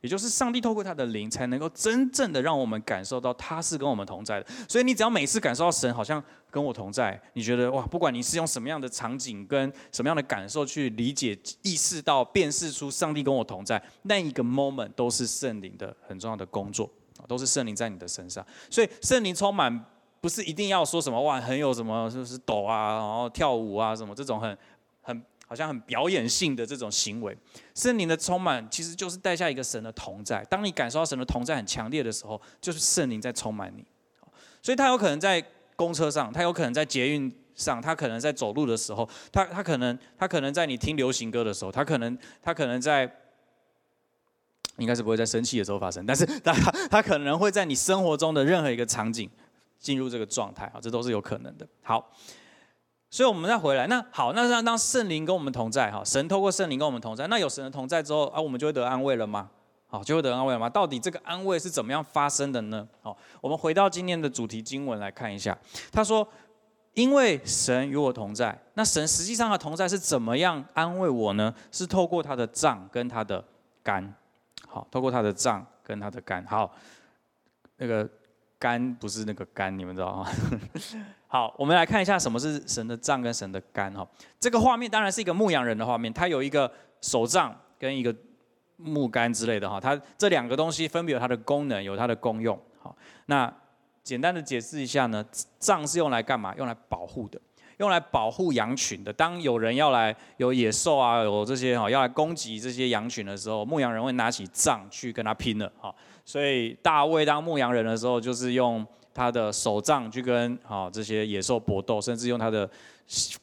[0.02, 4.46] 也就是上帝透过他的灵，才能够真正的让我们感受到他是跟我们同在的。
[4.70, 16.88] 所以你只要每次感受到神好像跟我同在，你觉得哇，不管你是用什么样的场景跟什么样的感受去理解、意识到、辨识出上帝跟我同在，那一个 moment 都是圣灵的很重要的工作
[17.28, 18.46] 都是圣灵在你的身上。
[18.70, 19.84] 所以圣灵充满
[20.24, 24.58] 不是一定要说什么哇，很有什么就是抖啊，然后跳舞啊什么这种很
[25.02, 25.22] 很。
[25.46, 27.38] 好像很表演性的这种行为，
[27.76, 30.44] 圣灵的充满其实就是带下一个神的同在。
[30.46, 33.86] 当你感受到神的同在很强烈的时候，就是圣灵在充满你。
[34.64, 35.44] 所以他有可能在
[35.76, 43.04] 公车上，他有可能在捷运上，他可能在走路的时候，他他可能他可能在你听流行歌的时候，他可能他可能在，
[44.78, 46.52] 应该是不会在生气的时候发生，但是他
[46.90, 49.30] 他可能会在你生活中的任何一个场景
[49.84, 51.68] 进入这个状态啊，这都是有可能的。
[51.84, 52.10] 好。
[53.12, 59.52] 所以我们再回来，那好，那让当圣灵跟我们同在，哈，神透过圣灵跟我们同在，那有神的同在之后啊，我们就会得安慰了吗？
[59.86, 60.68] 好，就会得安慰了吗？
[60.68, 62.88] 到底这个安慰是怎么样发生的呢？
[63.04, 65.56] 好，我们回到今天的主题经文来看一下，
[65.92, 66.28] 他说。
[66.96, 71.52] 因为神与我同在，那神实际上的同在是怎么样安慰我呢？
[71.72, 73.44] 是透过他的杖跟他的
[73.82, 74.14] 肝，
[74.68, 76.46] 好，透过他的杖跟他的肝。
[76.46, 76.72] 好，
[77.78, 78.08] 那个
[78.64, 80.32] 肝不是那个肝，你们知道吗？
[81.28, 83.94] 好，我们来看一下什么是神的杖跟神的肝。
[83.94, 84.08] 哈，
[84.40, 86.72] 这个画面当然是一个牧羊人的画面，他有一个
[87.02, 88.16] 手杖跟一个
[88.78, 92.58] 木杆之类的哈，它这两个东西分别有它的功能，有它的功用。
[92.82, 92.96] 好，
[93.26, 93.54] 那。
[94.04, 95.26] 简单的解释一下呢，
[95.60, 96.54] 杖是用来干嘛？
[96.58, 97.40] 用来保护的，
[97.78, 99.14] 用来保护羊群的。
[99.14, 105.96] 当有人要来有野兽啊，有这些哈要来攻击这些羊群的时候，牧羊人会拿起杖去跟他拼了哈。
[106.26, 112.70] 所以大卫当牧羊人的时候，就是用他的手杖去跟哈这些野兽搏斗，甚至用他的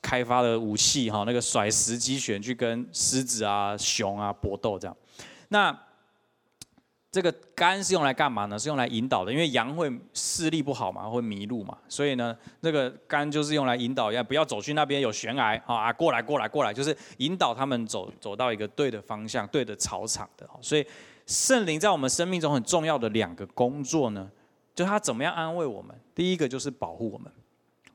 [0.00, 4.96] 开发的武器哈那个甩石机旋去跟狮子啊、熊啊搏斗这样。
[5.48, 5.78] 那
[7.12, 8.56] 这个杆是用来干嘛呢？
[8.56, 15.92] 是用来引导的，因为羊会视力不好嘛，会迷路嘛，所以呢，那个杆就是用来引导，要不要走去那边有悬崖啊？
[15.92, 20.48] 过来，过来，过来，就是引导他们走走到一个对的方向、对的草场的。
[20.60, 20.86] 所以
[21.30, 24.28] 圣灵在我们生命中很重要的两个工作呢，
[24.74, 25.94] 就他怎么样安慰我们？
[26.12, 27.30] 第一个就是保护我们，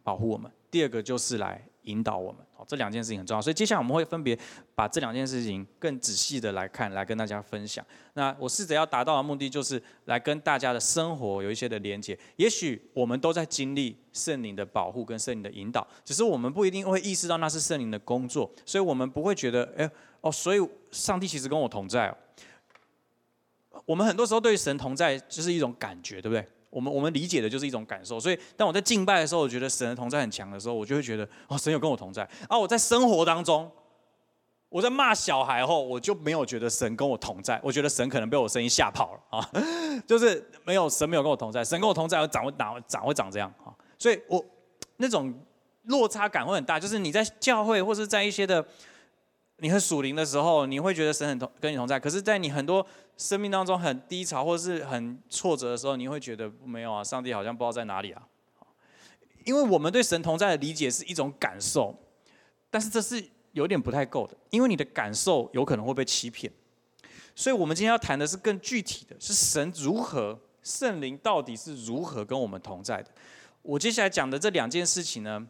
[0.04, 1.62] 保护我们；第二个就是来。
[1.86, 4.36] 引导我们，好，这两件事情很重要，所以接下来我们会分别
[4.74, 7.86] 把这两件事情更仔细的来看，来跟大家分享。
[8.16, 12.18] 那我试着要达到的目的，就是来跟大家的生活有一些的连接。
[12.38, 19.88] 也许我们都在经历圣灵的保护跟圣灵的引导，只是我们不一定会意识到那是圣灵的工作，所以我们不会觉得，哎，
[20.22, 22.12] 哦，所以上帝其实跟我同在。
[23.86, 26.46] 我们很多时候对神同在就是一种感觉，对不对？
[26.70, 32.28] 我们我们理解的就是一种感受，所以当我在敬拜的时候，我觉得神的同在很强的时候，我就会觉得哦，神有跟我同在。
[32.50, 33.72] 而我在生活当中，
[34.68, 39.50] 我在骂小孩后，我就没有觉得神跟我同在，我觉得神可能被我声音吓跑了啊，
[40.06, 44.44] 就是没有神没有跟我同在，神跟我同在，我长会长长会长这样啊，所以我
[44.98, 45.34] 那种
[45.84, 48.66] 落差感会很大，就是你在教会或是在一些的。
[49.58, 52.00] 你很属灵的时候，你会觉得神很同跟你同在。
[52.00, 58.22] 可是，在你很多生命当中很低潮或者是很挫折的时候，你会觉得没有啊，上帝好像不知道在哪里啊。
[59.46, 61.96] 因为我们对神同在的理解是一种感受，
[62.70, 66.52] 但是这是有点不太够的，因为你的感受有可能会被欺骗。
[67.34, 73.10] 所以，我们今天要谈的是更具体的是神如何圣灵到底是如何跟我们同在的。
[73.62, 75.48] 我接下来讲的这两件事情呢，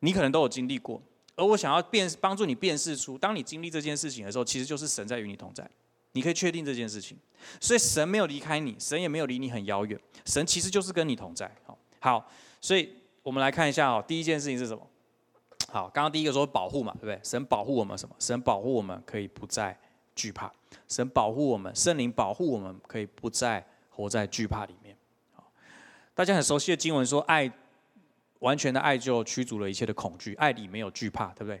[0.00, 1.00] 你可能都有经历过。
[1.38, 5.68] 而我想要辨帮助你辨识出，当你经历这件事情的时候，其实就是神在与你同在。
[6.12, 7.16] 你可以确定这件事情，
[7.60, 11.48] 所以神没有离开你，神也没有离你很遥远，神其实就是跟你同在。
[11.64, 14.84] 好，好，所以我们来看一下哦，第一件事情是什么？
[15.70, 17.20] 好，刚刚第一个说保护嘛，对不对？
[17.22, 18.16] 神保护我们什么？
[18.18, 19.78] 神保护我们可以不再
[20.16, 20.52] 惧怕，
[20.88, 24.96] 神保护我们，圣灵保护我们可以不再活在惧怕里面。
[25.36, 25.52] 好，
[26.14, 27.52] 大家很熟悉的经文说爱。
[28.40, 31.60] 完全的爱就驱逐了一切的恐惧，爱里没有惧怕，对不对？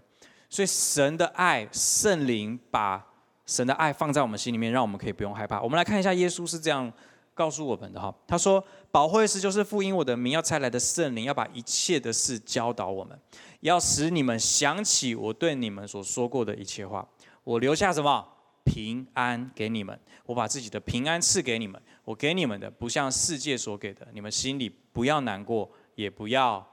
[0.50, 3.04] 所以神的爱，圣灵把
[3.44, 5.60] 神的爱放在我们心里面，让我们可以不用害怕。
[5.60, 6.90] 我们来看一下，耶稣是这样
[7.34, 13.18] 告诉我们的哈，他说：“保惠师就是复因我的名要差来的圣灵，要把一切的事教导我们，
[13.60, 17.06] 要使你们想起我对你们所说过的一切话。
[17.44, 18.26] 我留下什么
[18.64, 19.98] 平安给你们？
[20.24, 21.80] 我把自己的平安赐给你们。
[22.04, 26.64] 我给你们的不像世界所给的，你们心里不要难过。”也不要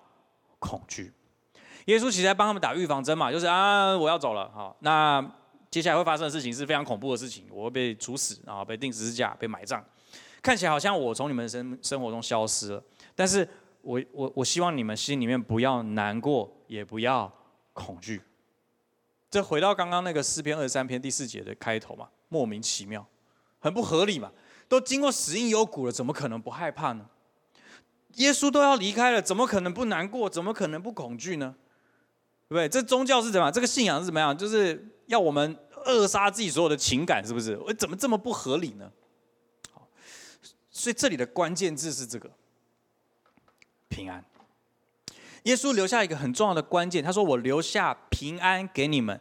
[0.59, 1.11] 恐惧。
[1.85, 5.19] 耶稣其实在帮他们打预防针嘛，就是啊，我要走了，好，那
[5.71, 9.83] 接下来会发生的事情是非常恐怖的事情，我会被处死，然后被钉十字架，被埋葬，
[10.43, 12.83] 看起来好像我从你们生生活中消失了，
[13.15, 13.47] 但是
[13.81, 17.31] 我我我希望你们心里面不要难过，也不要
[17.73, 18.21] 恐惧。
[19.31, 23.03] 这回到刚刚那个诗篇二十三篇第四节的开头嘛，莫名其妙，
[23.57, 24.31] 很不合理嘛，
[24.69, 27.09] 都经过死荫幽谷了，怎么可能不害怕呢？
[28.15, 30.29] 耶稣都要离开了，怎么可能不难过？
[30.29, 31.55] 怎么可能不恐惧呢？
[32.47, 32.69] 对不对？
[32.69, 33.51] 这宗教是怎么样？
[33.51, 34.37] 这个信仰是怎么样？
[34.37, 37.57] 就是要我们扼杀自己所有的情感，是不是？
[37.57, 38.91] 我怎么这么不合理呢？
[39.71, 39.87] 好，
[40.69, 42.31] 所以这里的关键字是这个
[43.89, 44.23] 平安。
[45.43, 49.19] 耶稣留下一个很重要的关键，他说：“我留下平安给你们，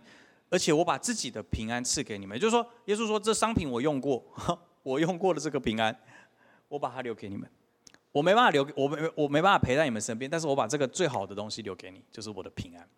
[0.48, 4.24] 而且我把自己的平安赐给你们。”就是说，耶稣说：“这商品我用过，
[4.83, 5.94] 我用过的这个平安，
[6.68, 7.50] 我把它留给你们。”
[8.14, 12.88] 我没办法留，我没我没办法陪在你们身边，但是我把这个最好的东西留给你，就是我的平安。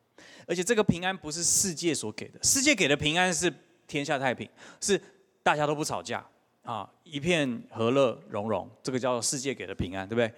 [0.47, 3.51] 而且这个平安不是世界所给的，世界给的平安是
[3.87, 4.47] 天下太平，
[4.79, 5.01] 是
[5.43, 6.23] 大家都不吵架
[6.65, 10.31] 啊，一片和乐融融，这个叫世界给的平安，对不对？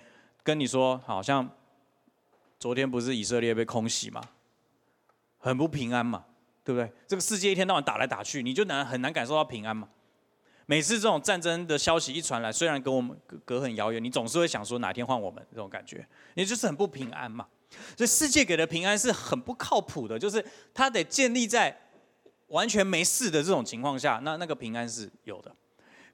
[0.45, 1.51] 跟你说，好像
[2.61, 4.23] 昨天不是以色列被空袭吗？
[5.39, 6.25] 很不平安嘛，
[6.63, 6.89] 对不对？
[7.09, 9.89] 这个世界一天到晚打来打去，你就难很难感受到平安嘛。
[10.71, 17.47] 每次这种战争的消息一传来，虽然跟我们隔隔很遥远，你总是会想说哪天换我们这种感觉，也就是很不平安嘛。
[17.97, 21.75] 所以世界给的平安是很不靠谱的，就是它得建立在
[22.49, 25.51] 完全没事的这种情况下，那那个平安是有的。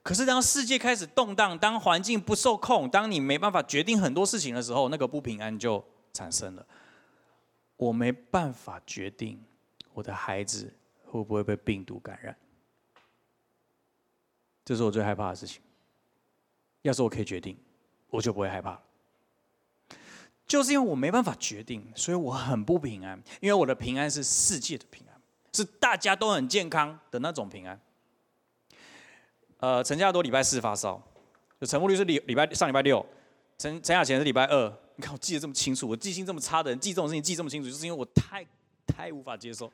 [0.04, 6.64] 可是当世界开始动荡，当环境不受控，当你没办法决定很多事情的时候，那个不平安就产生了。
[7.76, 9.42] 我没办法决定
[9.94, 10.72] 我的孩子
[11.06, 12.36] 会不会被病毒感染，
[14.64, 15.60] 这是我最害怕的事情。
[16.82, 17.56] 要是我可以决定，
[18.10, 18.80] 我就不会害怕了。
[20.46, 23.20] 就是因为我没办法决定，所以我很不平安。
[23.40, 25.20] 因为我的平安是世界的平安，
[25.54, 27.80] 是大家都很健康的那种平安。
[29.58, 31.02] 呃，陈家多礼拜四发烧，
[31.58, 33.04] 就陈木律是礼礼拜上礼拜六，
[33.56, 34.70] 陈陈雅贤是礼拜二。
[34.96, 38.46] 你看我记得这么清楚，我记性这么差的人记这种事情记这么清楚，就是因为我太
[38.86, 39.72] 太无法接受。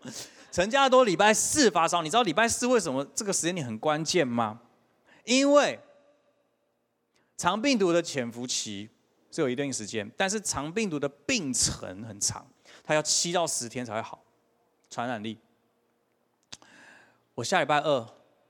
[0.52, 4.60] 陈家多礼拜四发烧，你知道礼拜四为什么这个时间点很关键吗？
[5.24, 5.78] 因为
[7.36, 8.88] 肠病毒的潜伏期
[9.30, 12.46] 是有一定时间，但是肠病毒的病程很长，
[12.82, 14.22] 它要七到十天才会好，
[14.90, 15.38] 传染力。
[17.34, 18.06] 我下礼拜二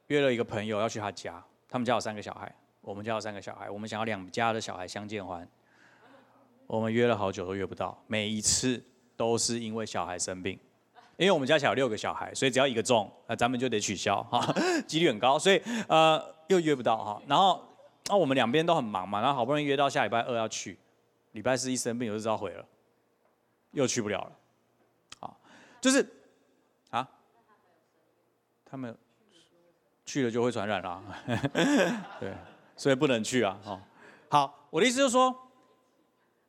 [0.09, 5.49] 约了一个朋友要去他家，他们家有三个小孩，我们家有三个小孩，我们想要两家的小孩相见欢。
[6.67, 8.83] 我们约了好久都约不到，每一次
[9.17, 10.59] 都是因为小孩生病，
[11.21, 14.41] 因为我们家小六个小孩，所以只要一个中，那咱们就得取消哈，
[14.89, 17.21] 几率很高，所以呃又约不到哈。
[17.27, 17.63] 然后
[18.07, 20.79] 那我们两边都很忙嘛，然后好不容易约到下礼拜二要去，
[21.33, 22.65] 礼拜四一生病我就知道毁了，
[23.73, 24.33] 又去不了了，
[25.21, 25.39] 好，
[25.79, 26.09] 就是
[26.89, 27.07] 啊，
[28.65, 28.97] 他们
[30.07, 31.03] 去了就会传染啦，
[32.19, 32.35] 对，
[32.77, 33.79] 所以不能去啊，好，
[34.31, 35.37] 好，我的意思就是说。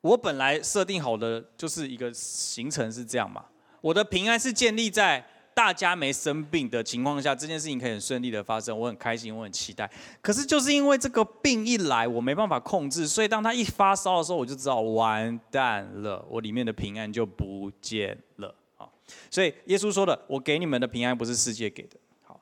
[0.04, 3.46] 我本来设定好的就是一个行程是这样嘛，
[3.82, 9.90] 我的平安是建立在大家没生病的情况下，这件事情可以很顺利的发生，我很开心，我很期待。
[10.22, 18.88] 可是就是因为这个病一来，我没办法控制，所以当他一发烧的时候，我就知道完蛋了，我里面的平安就不见了啊。
[19.30, 21.98] 所以耶稣说的，我给你们的平安不是世界给的。
[22.24, 22.40] 好，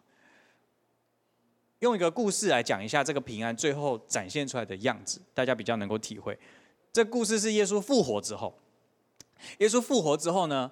[1.80, 6.38] 用一个故事来讲一下这个平安最后展现出来的样子，大家比较能够体会。
[6.94, 8.54] 这故事是耶稣复活之后，
[9.58, 10.72] 耶稣复活之后呢，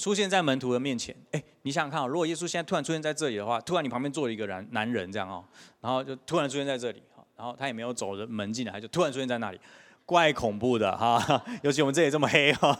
[0.00, 1.14] 出现在门徒的面前。
[1.32, 5.44] 哎，你想想看，如果耶稣现在突然出现在这里的话，突然你旁边坐了一个男男人这样哦，
[5.80, 7.02] 然后就突然出现在这里，
[7.36, 9.60] 然后他也没有走人门进来，就突然出现在那里，
[10.06, 11.42] 怪恐怖的哈。
[11.62, 12.74] 尤其我们这里这么黑哈，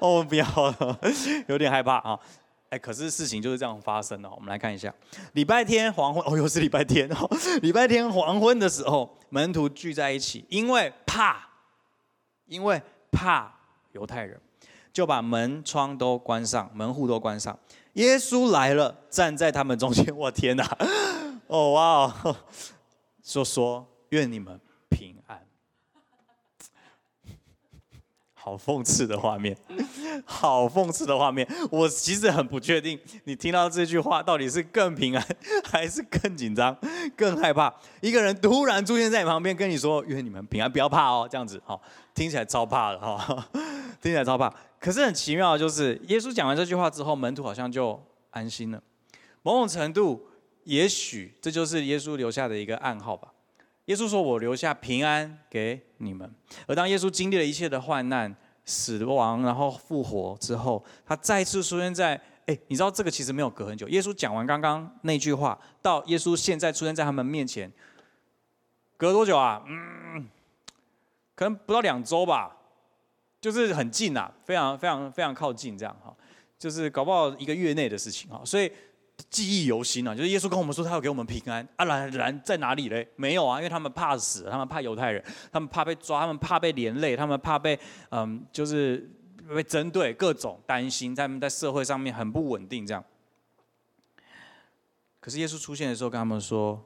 [0.00, 0.44] 哦 不要，
[1.46, 2.18] 有点害怕啊。
[2.70, 4.28] 哎，可是事情就是这样发生的。
[4.28, 4.92] 我们来看一下，
[5.34, 7.28] 礼拜天黄昏，哦又是礼拜天哦，
[7.62, 11.46] 礼拜天黄昏的时候，门徒聚在一起，因为怕。
[12.48, 13.52] 因为怕
[13.90, 14.40] 犹太人，
[14.96, 17.58] 就把门窗都关上，门户都关上。
[17.92, 20.06] 耶稣来了，站在他们中间。
[20.16, 20.66] 我天哪！
[21.48, 22.16] 哦哇！
[23.22, 25.38] 说说愿你们平安。
[28.32, 29.54] 好讽刺的画面，
[30.24, 31.46] 好讽刺的画面。
[31.70, 35.26] 我其实很不确定，你听到这句话到底是更平安，
[35.62, 36.74] 还是更紧张、
[37.14, 37.70] 更害怕？
[38.00, 41.78] 一个人突然出现在你旁边，跟你说愿你们平安，不要怕哦，这样子好。
[42.14, 43.46] 听起来超怕的哈，
[44.00, 44.50] 听起来超怕。
[44.78, 48.82] 可是很奇妙的就是，耶稣讲完这句话之后，门徒好像就安心了。
[49.42, 50.28] 某种程度，
[50.64, 53.32] 也许这就是耶稣留下的一个暗号吧。
[53.86, 56.28] 耶稣说：“我留下平安给你们。”
[56.66, 58.34] 而当耶稣经历了一切的患难、
[58.64, 62.20] 死亡，然后复活之后，他再次出现在……
[62.46, 63.88] 哎，你知道这个其实没有隔很久。
[63.88, 67.72] 耶稣讲完刚刚那句话，到耶稣现在出现在他们面前，
[68.96, 69.62] 隔多久啊？
[69.66, 70.28] 嗯。
[71.36, 72.55] 可能不到两周吧，
[73.40, 76.14] 就是很近呐，非常非常非常靠近这样哈，
[76.58, 78.70] 就是搞不好一个月内的事情哈，所以
[79.30, 83.06] 记忆犹新啊，就是耶稣跟我们说他要给我们平安啊，然然在哪里嘞？
[83.16, 85.22] 没有啊，因为他们怕死，他们怕犹太人，
[85.52, 87.78] 他们怕被抓，他们怕被连累，他们怕被
[88.10, 89.08] 嗯，就是
[89.54, 93.04] 被针对，各种担心，他们在社会上面很不稳定这样。
[95.20, 96.82] 可是耶稣出现的时候，跟他们说。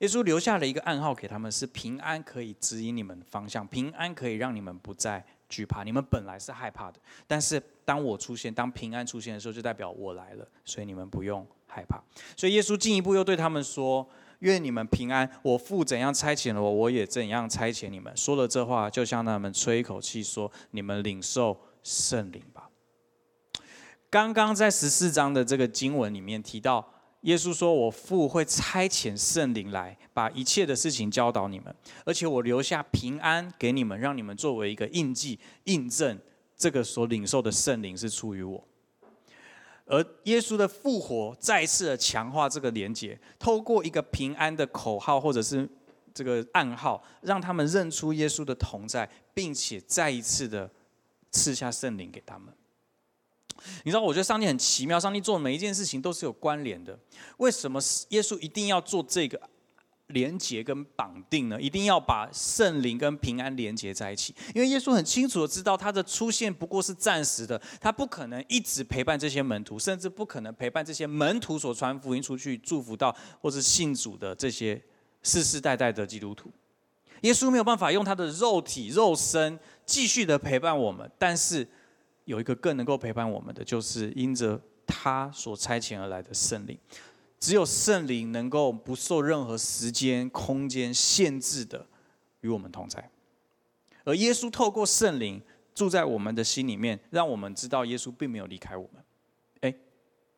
[0.00, 5.82] 耶稣留下了一个暗号给他们，是平安可以指引你们方向，平安可以让你们不再惧怕。
[5.84, 11.98] 你们本来是害怕的，但是当我出现，当平安出现的时候，就代表我来了，所以你们不用害怕。
[12.36, 14.06] 所以耶稣进一步又对他们说
[14.40, 15.30] ：“愿你们平安！
[15.42, 22.68] 我父怎样差遣了我，我也怎样差遣你们。”说了这话，就向他们吹一口气，说：“你们领受圣灵吧。”
[24.10, 26.92] 刚刚在十四章的这个经文里面提到。
[27.26, 31.74] 耶稣说：“我父会差遣圣灵来，把一切的事情教导你们，
[32.04, 36.16] 而且我留下平安给你们，让你们作为一个印记，印证
[36.56, 38.64] 这个所领受的圣灵是出于我。”
[39.86, 45.68] 而耶稣的复活再次的强化这个连结，透过一个平安的口号或者是
[46.14, 50.70] 这个暗号，让他们认出耶稣的同在，并且再一次的
[51.32, 52.54] 赐下圣灵给他们。
[53.84, 56.98] 你知道，我觉得上帝很奇妙，上帝做每一件事情都是有关联的。
[57.38, 59.40] 为什么耶稣一定要做这个
[60.08, 61.60] 连接跟绑定呢？
[61.60, 64.34] 一定要把圣灵跟平安连接在一起？
[64.54, 74.80] 因为耶稣很清楚的知道，他的出现不过是暂时的，他不可能一直陪伴这些门徒，甚至不可能陪伴这些门徒所传福音出去、祝福到或是信主的这些
[75.24, 76.52] 世世代代的基督徒。
[77.22, 81.66] 耶稣没有办法用他的肉体、肉身继续的陪伴我们，但是。
[82.26, 86.78] 有一个更能够陪伴我们的，就是因着他所差遣而来的圣灵。
[87.38, 91.86] 只有圣灵能够不受任何时间、空间限制的
[92.40, 93.10] 与我们同在。
[94.04, 95.40] 而耶稣透过圣灵
[95.74, 99.04] 住在我们的心里面，让我们知道耶稣并没有离开我们。
[99.60, 99.74] 哎，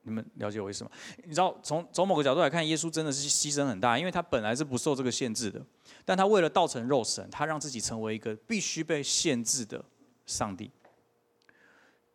[0.02, 0.90] 你们了解我意思吗？
[1.24, 5.64] 你知道，从从某个角度来看，耶稣真的是牺牲很大，因为他本来是不受这个限制的，
[6.04, 9.82] 但他为了道成肉身，他让自己成为一个必须被限制的
[10.26, 10.70] 上帝。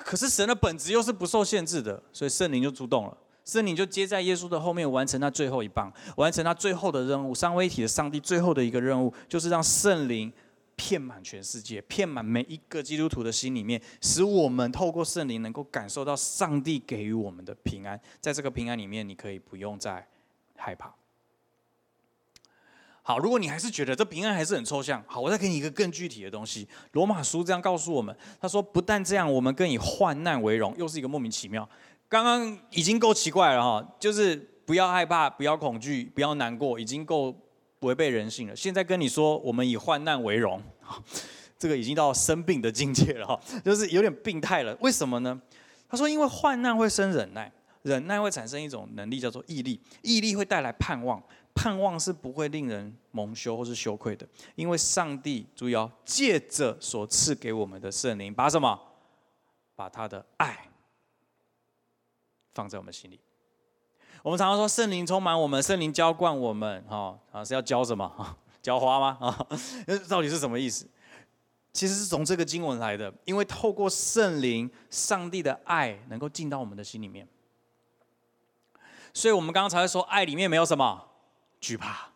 [0.04, 3.18] 可是神的本质又是不受限制的，所以圣灵就出动了。
[3.46, 7.36] 圣灵就接在耶稣的后面，完成他最后一棒，完成他最后的任务。
[7.36, 10.32] 三位一体的上帝最后的一个任务，就是让圣灵
[10.76, 18.00] 遍满全世界，遍满每一个基督徒的心里面，使我们透过圣灵能够感受到上帝给予我们的平安。
[18.22, 20.08] 在这个平安里面，你可以不用再
[20.56, 20.94] 害怕。
[23.06, 26.66] 好，如果你还是觉得这平安还是很抽象，好，我再给你一个更具体的东西。
[26.94, 31.68] 罗马书这样告诉我们，他说不但这样，我们更以患难为荣，又是一个莫名其妙。
[32.08, 34.36] 刚刚已经够奇怪了哈，就是
[34.66, 37.36] 不要害怕，不要恐惧，不要难过，已经够
[37.82, 38.56] 违背人性了。
[38.56, 40.62] 现在跟你说，我们以患难为荣，
[41.60, 44.74] 这个已经到生病的境界了哈，就是有点病态了。
[44.80, 45.42] 为什么呢？
[45.90, 47.52] 他说，因为患难会生忍耐，
[47.82, 51.22] 忍耐会产生一种能力，叫做毅力，毅力会带来盼望。
[51.54, 58.80] 盼望是不会令人蒙羞或是羞愧的，因为上帝主要借着所赐给我们的圣灵，把什么？
[59.76, 60.70] 把他的爱
[62.54, 63.20] 放在我们心里。
[64.22, 68.38] 我们常常说圣灵充满我们，圣灵浇灌我们，哈啊是要浇什么？
[68.62, 69.18] 浇花吗？
[69.20, 69.48] 啊，
[70.08, 70.88] 到底是什么意思？
[71.74, 77.28] 其实是从这个经文来的，因为透过圣灵，上帝的爱能够进到我们的心里面，
[79.14, 81.10] 所以我们刚刚才说，爱里面没有什么。
[81.64, 82.10] 惧怕，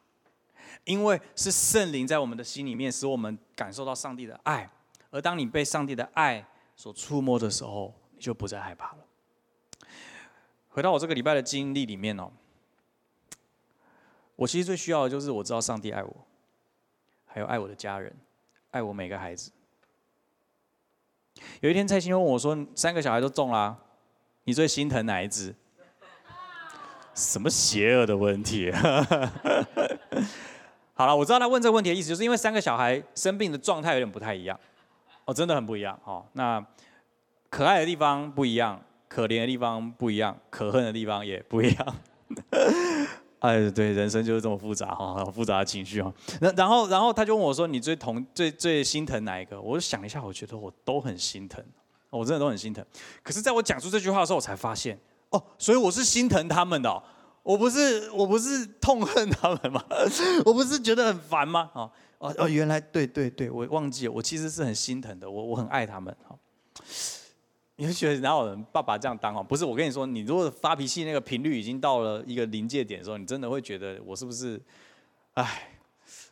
[0.83, 4.69] 因为是圣灵在我们的心里面，使我们感受到上帝的爱。
[5.09, 6.45] 而当你被上帝的爱
[6.75, 8.97] 所触摸的时候，你就不再害怕了。
[10.67, 12.29] 回到我这个礼拜的经历里面哦，
[14.35, 16.27] 我其实最需要的就是我知道上帝爱我，
[17.25, 18.13] 还有爱我的家人，
[18.71, 19.49] 爱我每个孩子。
[21.61, 23.79] 有一天蔡兴问我说：“三个小孩都中了，
[24.43, 25.55] 你最心疼哪一只？”
[27.18, 28.72] 什么邪恶的问题？
[30.93, 34.59] 好了，我知道他问这个问题的意思，就是因为三个小孩生病的状态有点不太一样，
[35.26, 36.24] 哦，真的很不一样哦。
[36.34, 36.63] 那
[37.49, 41.95] 可爱的地方不一样，可怜的地方不一样，可恨的地方也不一样。
[43.39, 46.13] 哎，对，人生就是这么复杂哈，复杂的情绪哈。
[46.39, 51.63] 那然后，然后他就问我说：“你最同最最心疼哪一个？”我就想一下，我觉得我都很心疼，
[52.11, 52.86] 我真的都很心疼。
[53.24, 54.99] 可是，在我讲出这句话的时候，我才发现。
[55.30, 57.03] 哦，所以我是心疼他们的，
[57.43, 59.84] 我不是我不是痛恨他们吗？
[60.45, 61.69] 我不是觉得很烦吗？
[61.73, 66.15] 哦哦哦，原来对对对，我忘记了，我其实是很心疼的，我我很爱他们。
[66.28, 66.36] 哈，
[67.75, 69.43] 你会觉得哪有人爸爸这样当哦？
[69.43, 74.59] 不是，我跟你说，你如果发脾气那个频率已经到了一个临界点的时候，你真的会觉得我是不是，
[75.34, 75.69] 哎，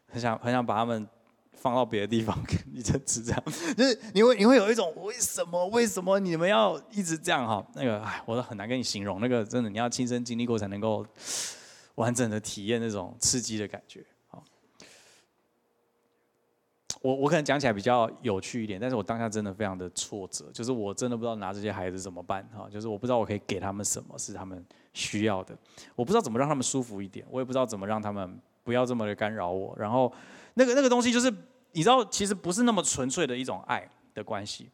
[0.08, 1.08] 很想很想把他们。
[1.66, 2.38] 放到别的地方，
[2.72, 3.43] 一直这样，
[3.76, 7.66] 就是你会你会有一种为什么为什么你们要一直这样哈？
[7.74, 11.03] 那个哎，我都很难跟你形容，那个真的你要亲身经历过才能够
[11.95, 14.05] 完整的体验那种刺激的感觉。
[14.28, 14.43] 好，
[17.01, 24.63] 我我可能讲起来比较有趣一点，但是我当下真的非常的挫折，就是我真的不知道拿这些孩子怎么办哈，就是我不知道我可以给他们什么是他们
[24.93, 25.57] 需要的，
[25.95, 30.13] 我不知道怎么让他们舒服一点，我也不知道怎么让他们不要这么的干扰我，然后
[30.53, 31.34] 那个那个东西就是。
[31.76, 34.69] 你知道，其实不是那么纯粹的一种爱的关系，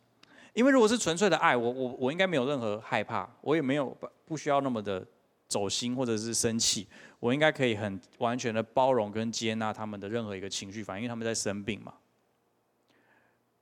[0.54, 5.04] 因为如果是纯粹的爱，我我我应该没有任何害怕，我也没有不需要那么的
[5.48, 6.88] 走心或者是生气，
[7.20, 11.96] 我应该可以很完全的包容跟接纳他们的任何一个情绪反应，因为他们在生病嘛。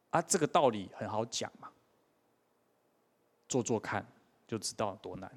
[0.09, 1.69] 啊，这个道理很好讲嘛，
[3.47, 4.05] 做做看
[4.45, 5.31] 就知道多难，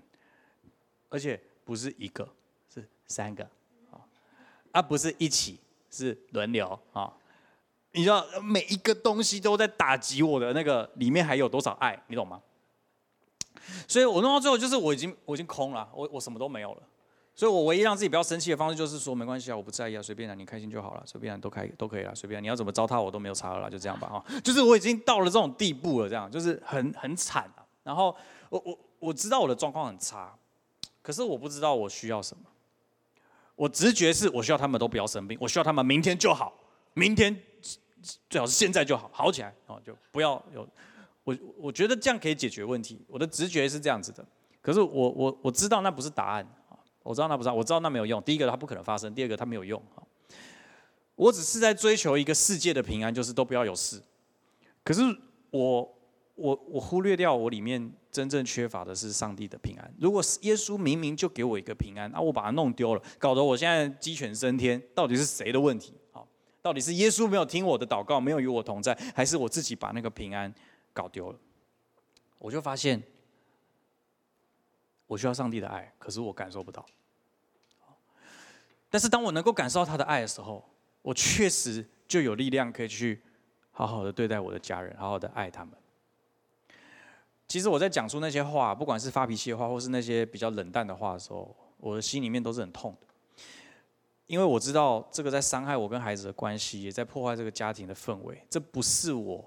[1.09, 2.28] 而且不是一个，
[2.68, 3.44] 是三个，
[3.92, 4.03] 啊，
[4.72, 7.12] 而不是一起，是轮流啊。
[7.93, 12.40] 你知道每一个东西都在打击我的那个里面还有多少爱，你懂吗？
[13.86, 16.82] 所以我弄到最后就是我已经我已经空了，我我什么都没有了。
[17.34, 24.24] 所以我唯一让自己不要生气的方式就是说没关系啊，我不在意啊，随便啊，你开心就好了，随便都开都可以了，随便你要怎么糟蹋我都没有差了，就这样吧哈。
[24.43, 27.64] 就是我已经到了这种地步了，这样就是很很惨啊。
[27.82, 28.14] 然后
[28.51, 30.34] 我我我知道我的状况很差，
[31.01, 32.43] 可是我不知道我需要什么。
[33.55, 36.53] 我直觉是我需要他们都不要生病，我需要他们明天就好，
[36.95, 37.34] 明天
[38.28, 40.68] 最好是现在就好，好起来哦，就不要有
[41.24, 43.05] 我我觉得这样可以解决问题。
[43.07, 44.26] 我的直觉是这样子的，
[44.61, 46.76] 可是我我我知道那不是答案啊。
[47.05, 48.22] 我知道那不知道，我知道那没有用。
[48.22, 49.82] 第一个，它不可能发生；第二个，它没有用。
[51.16, 54.00] 我只是在追求一个世界的平安，就是都不要有事。
[54.84, 55.03] 可是
[55.50, 55.98] 我
[56.34, 59.94] 我我忽略掉我里面真正缺乏的是上帝的平安。
[60.00, 65.92] 如果耶稣明明就给我一个平安，那我把它弄丢了，搞得我现在鸡犬升天，到底是谁的问题？
[66.63, 70.55] 到底是耶稣没有听我的祷告，没有与我同在，还是我自己把那个平安
[70.95, 71.39] 搞丢了？
[72.39, 73.03] 我就发现。
[75.09, 76.87] 我需要上帝的爱，可是我感受不到。
[78.89, 80.67] 但是当我能够感受到他的爱的时候，
[81.03, 83.21] 我确实就有力量可以去
[83.73, 85.75] 好好的对待我的家人，好好的爱他们。
[87.47, 93.07] 其实我在讲出那些话，不管是发脾气的话，或是那些比较冷淡的话的时候，我的心里面都是很痛的，
[94.33, 98.43] 因为我知道这个在伤害我跟孩子的关系，也在破坏这个家庭的氛围。
[98.49, 99.47] 这不是我。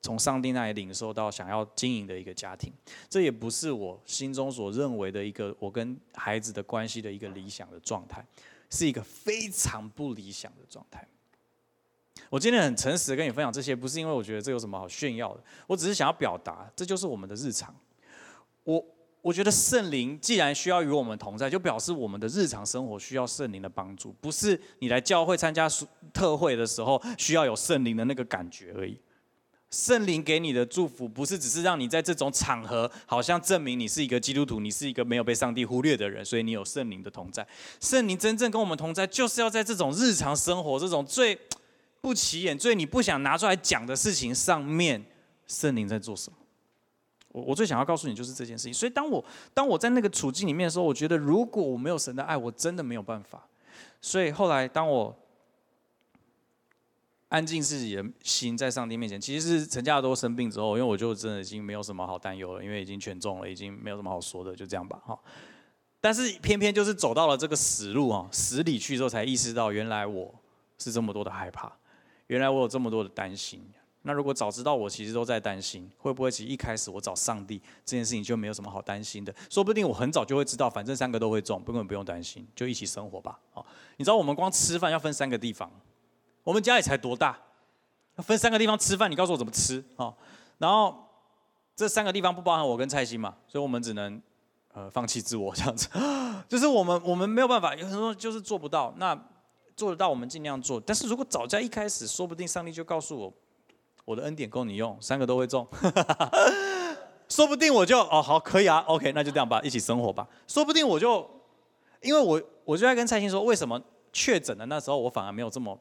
[0.00, 2.72] 从上帝那里领受到想要经营的一个家庭，
[3.10, 8.24] 这也不是我心中所认为的一个我跟孩子的关系的一个理想的状态，
[8.70, 11.06] 是一个非常不理想的状态。
[12.30, 17.74] 我今天很诚实的跟你分享这些，不是因为我觉得这有什么好炫耀的，我只是想要表达，这就是我们的日常。
[18.62, 18.82] 我
[19.26, 25.68] 我觉得圣灵既然需要与我们同在，就表示我们的日常生活需要圣灵的帮助，不是你来教会参加
[26.14, 28.96] 特会的时候需要有圣灵的那个感觉而已。
[29.68, 37.44] 圣灵给你的祝福，不是只是让你在这种场合，好像证明你是一个基督徒，你是一个没有被上帝忽略的人，所以你有圣灵的同在。
[37.80, 41.36] 圣灵真正跟我们同在，就是要在这种日常生活、这种最
[42.00, 45.04] 不起眼、最你不想拿出来讲的事情上面，
[45.48, 46.38] 圣灵在做什么？
[47.36, 48.72] 我我最想要告诉你就是这件事情。
[48.72, 53.46] 所以当我当我在那个处境里面的时候，我觉得如果我没有神的爱，我真的没有办法。
[54.00, 55.14] 所以后来当我。
[57.28, 65.18] 安静自己的心在上帝面前，其实是陈家多生病之后，因为我就真的已经没有什么好担忧了，因为已经全中了，已经没有什么好说的，就这样吧，哈。
[66.00, 70.32] 但是偏偏就是走到了这个死路啊，死里去之后，才意识到原来我
[70.78, 71.70] 是这么多的害怕，
[72.28, 73.60] 原来我有这么多的担心。
[74.06, 79.34] 那如果早知道我其实都在担心，会不会其实一开始我找上帝这件事情就没有什么好担心的？
[79.50, 83.36] 说不定我很早就会知道，反正三个都会中，根本不用担心，就一起生活吧。
[83.52, 85.68] 好，你知道我们光吃饭要分三个地方。
[86.44, 87.36] 我们家里才多大，
[88.18, 90.14] 分三个地方吃饭，你告诉我怎么吃啊？
[90.58, 90.96] 然后
[91.74, 94.22] 这三个地方不包含我跟蔡心嘛，所以我们只能
[94.72, 95.88] 呃放弃自我这样子，
[96.48, 98.94] 就是我们我们没有办法，有很多就是做不到。
[98.98, 99.20] 那
[99.74, 100.80] 做得到，我们尽量做。
[100.80, 103.32] 但是如果早在一开始，说不定上帝就告诉我，
[104.06, 105.68] 我的恩典够你用，三个都会中，
[107.28, 110.26] 说不定我就哦好可以啊，OK，那就这样吧，一起生活吧。
[110.46, 111.28] 说不定我就，
[112.00, 113.78] 因为我我就在跟蔡欣说，为什么
[114.10, 115.78] 确诊的那时候我反而没有这么。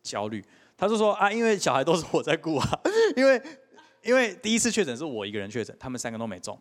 [0.00, 0.42] 焦虑，
[0.74, 2.66] 他就说啊，因为小孩都是我在顾啊，
[3.14, 3.42] 因为
[4.02, 6.58] 因为第一次确诊是我一个人确诊，他们三个都没中，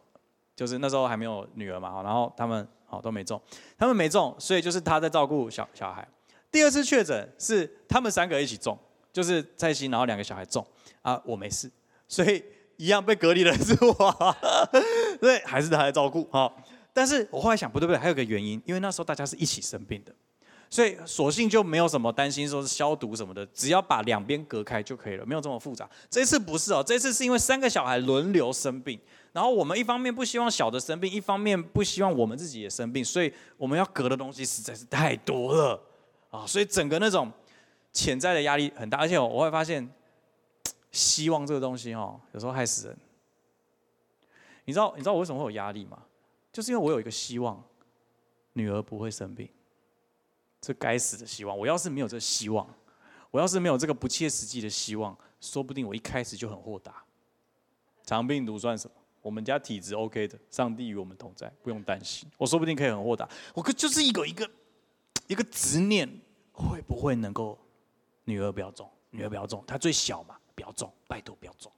[0.54, 3.42] 就是那时候还没有女儿嘛，然后他们好都没中，
[3.78, 6.06] 他们没中，所以就是他在照顾小小孩。
[6.52, 8.78] 第二次确诊是他们三个一起中，
[9.14, 10.66] 就是蔡欣，然后两个小孩中
[11.08, 11.72] 啊，我没事，
[12.05, 12.43] 所以
[12.76, 14.36] 一样被隔离的是我，
[15.22, 16.53] 对，还是他来照顾哈。
[16.91, 20.14] 但是我后来想不对不对，还有个原因，因为那时候大家是一起生病的。
[20.70, 25.89] 所以索性就没有什么担心，说是消毒什么的，只要把两边隔开就可以了，没有这么复杂。
[26.10, 28.99] 这次不是哦，这次是因为三个小孩轮流生病，
[29.32, 35.82] 然后我们一方面不希望小的生病，一方面不希望我们自己也生病，所以我们要隔的东西实在是太多了
[36.32, 36.45] 啊！
[36.45, 37.32] 所以整个那种
[37.93, 39.89] 潜在的压力很大，而且我会发现，
[40.92, 42.98] 希望这个东西哦，有时候害死人。
[44.66, 46.04] 你知道你知道我为什么会有压力吗？
[46.52, 47.64] 就是因为我有一个希望，
[48.54, 49.50] 女儿不会生病。
[50.60, 51.58] 这该死的希望！
[51.58, 52.68] 我要是没有这希望，
[53.30, 57.04] 我要是没有这个不切实际的希望，说不定我一开始就很豁达。
[58.04, 58.94] 长病毒算什么？
[59.22, 62.28] 我们家体质 OK 的，上帝与我们同在，不用担心。
[62.38, 63.30] 我说不定可以很豁达。
[63.54, 64.50] 我可就是一个一个
[65.28, 66.10] 一个执念，
[66.52, 67.58] 会不会能够
[68.24, 71.72] 女儿不要中，女儿不要中，她最小嘛，不要中，拜托不要中。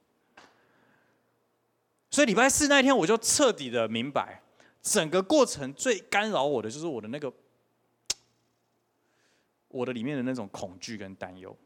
[2.10, 4.42] 所以礼拜四那一天，我就彻底的明白，
[4.82, 7.30] 整个过程最干扰我的就是我的那个。
[9.72, 11.56] 我的里面的那种恐惧跟担忧。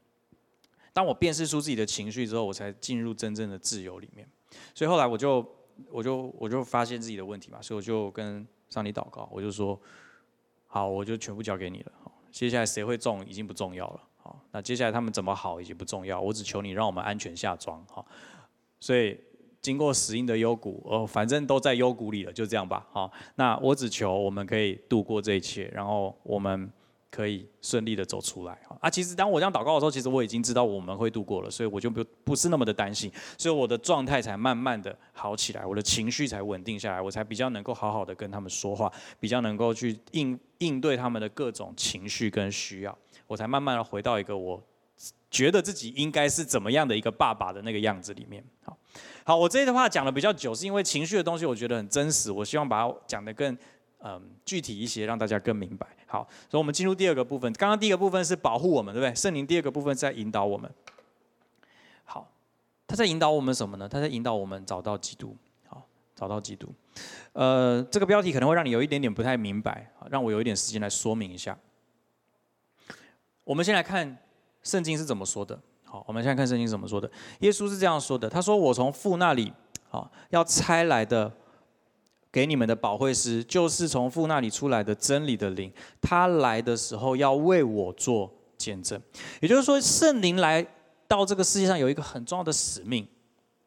[0.93, 4.29] 当我辨识出自己的情绪之后，我才进入真正的自由里面。
[4.75, 5.43] 所以后来我就
[5.89, 9.81] 我就我就发现自己的问题嘛，所以我就跟上帝祷告，我就说：
[10.67, 11.91] 好，我就全部交给你了。
[12.31, 14.03] 接下来谁会中已经不重要了。
[14.55, 17.83] 那接下来他们怎么好已经不重要，我只求你让我们安全下庄。
[17.87, 18.05] 哈，
[18.79, 19.19] 所以
[19.61, 22.87] 经过死荫的幽谷，哦，反正都在幽谷里了，就这样吧。
[22.93, 26.71] 好，那我只求我们可以度过这一切，然后我们。
[27.15, 28.89] 可以顺利的走出来啊！
[28.89, 42.97] 其实当我这样祷告的时候，其实我已经知道我们会度过了，所以我就不不是那么的担心，所以我的状态才慢慢的好起来，我的情绪才稳定下来，我才比较能够好好的跟他们说话，比较能够去应应对他们的各种情绪跟需要，
[43.27, 44.61] 我才慢慢的回到一个我
[45.31, 48.43] 觉得自己应该是怎么样的一个爸爸的那个样子里面。
[48.65, 48.77] 好，
[49.23, 53.57] 好，我这些话讲的比较久，是因为情绪的东西我觉得很真实，我希望把它讲的更。
[54.07, 55.87] 嗯，具体一些，让大家更明白。
[56.05, 57.51] 好，所以我们进入第二个部分。
[57.53, 59.15] 刚刚第一个部分是保护我们，对不对？
[59.15, 60.71] 圣灵第二个部分在引导我们。
[62.03, 62.31] 好，
[62.85, 63.89] 他在引导我们什么呢？
[63.89, 65.35] 他在引导我们找到基督。
[65.67, 65.83] 好，
[66.15, 66.71] 找到基督。
[67.33, 71.57] 呃，这个标题可能会让你有一点点不太明白，让我有一点时间来说明一下。
[73.43, 74.15] 我们先来看
[74.61, 75.59] 圣经是怎么说的。
[75.83, 77.09] 好，我们现在看圣经怎么说的。
[77.39, 79.51] 耶稣是这样说的：他说：“我从父那里，
[79.89, 81.31] 好，要差来的。”
[82.35, 85.71] 给你们的保惠师，就是从父那里出来的真理的灵，
[86.01, 89.01] 他来的时候要为我做见证。
[89.39, 90.67] 也就是说，圣灵来
[91.07, 93.07] 到这个世界上有一个很重要的使命，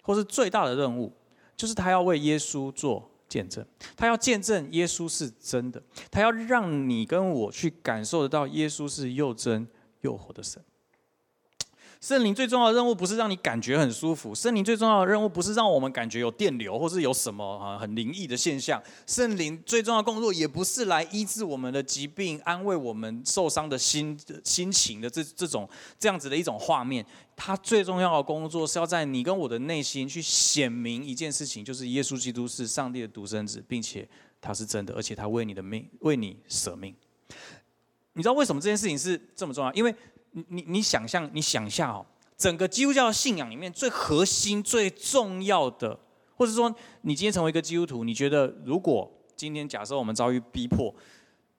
[0.02, 1.10] 或是最大的任务，
[1.56, 3.64] 就是他要为耶稣做见证。
[3.96, 9.66] 他要见证耶稣是真的，他要让你跟我去感受得到耶稣是又真
[10.02, 10.62] 又活的神。
[12.00, 18.80] 圣灵最重要的任务不是让你感觉很舒服，圣灵最重要的任务不是让我们感觉有电流或是有什么啊很灵异的现象。
[19.04, 25.68] 圣灵最重要的工作也不是来医治我们的疾病、安慰我们受伤的心心情的这这种
[25.98, 27.04] 这样子的一种画面。
[27.34, 34.08] 他最重要的工作是要在你跟我的内心去显明一件事情，就是耶稣基督是上帝的独生子，并且
[34.40, 36.94] 他是真的，而且他为你的命为你舍命。
[38.12, 39.72] 你知道为什么这件事情是这么重要？
[39.72, 39.94] 因为
[40.48, 45.98] 你你想象，你想象哦，整个基督教信仰里面最核心、最重要的，
[46.36, 50.94] 或者说你今天成为一个基督徒，你觉得如果今天假设我们遭遇逼迫，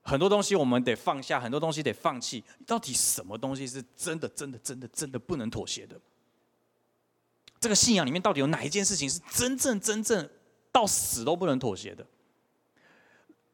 [0.01, 5.99] 很多东西我们得放下，很多东西得放弃，到底什么东西是真的、真的、真的、真的不能妥协的？
[7.59, 10.30] 这个信仰里面到底有哪一件事情是真正、真正
[10.71, 12.05] 到死都不能妥协的？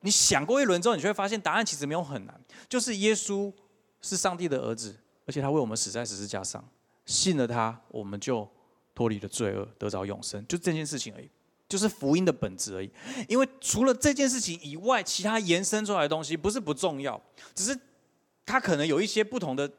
[0.02, 3.52] 你想过一轮之后，你就会发现答案其实没有很难，就是耶稣
[4.02, 4.96] 是上帝的儿子。
[5.26, 6.64] 而且他为我们死在十字架上，
[7.06, 8.48] 信了他，我们就
[8.94, 11.30] 脱离了罪恶，得着永生，就这件事情而已，
[11.68, 12.92] 就是福音的本质而已。
[13.28, 17.20] 因为除了这件事情以外，其他延伸出来的东西不是不重要，
[17.54, 17.78] 只是
[18.46, 19.70] 它可能有一些不同的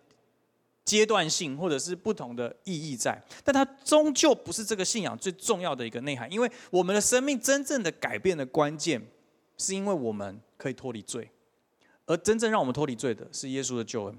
[0.84, 6.30] 阶段性，或者是不同的意义在，但它终究不是这个信仰最重要的一个内涵。
[6.30, 9.01] 因为我们的生命真正的改变的关键，
[9.57, 11.30] 是因为我们可以脱离罪，
[12.07, 14.18] 而真正让我们脱离罪的是耶稣的救恩。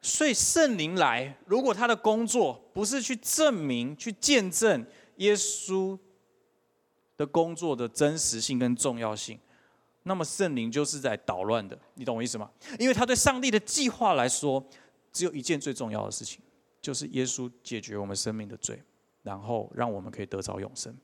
[0.00, 4.86] 所以圣灵来，如果他的工作不是去证明、去见证
[5.16, 5.98] 耶稣
[7.16, 9.38] 的工作的真实性跟重要性，
[10.04, 11.76] 那么圣灵就是在捣乱的。
[11.94, 12.48] 你懂我意思吗？
[12.78, 14.64] 因为他对上帝的计划来说，
[15.12, 16.40] 只有一件最重要的事情，
[16.80, 18.80] 就是耶稣解决我们生命的罪，
[19.24, 20.96] 然后让我们可以得着永生。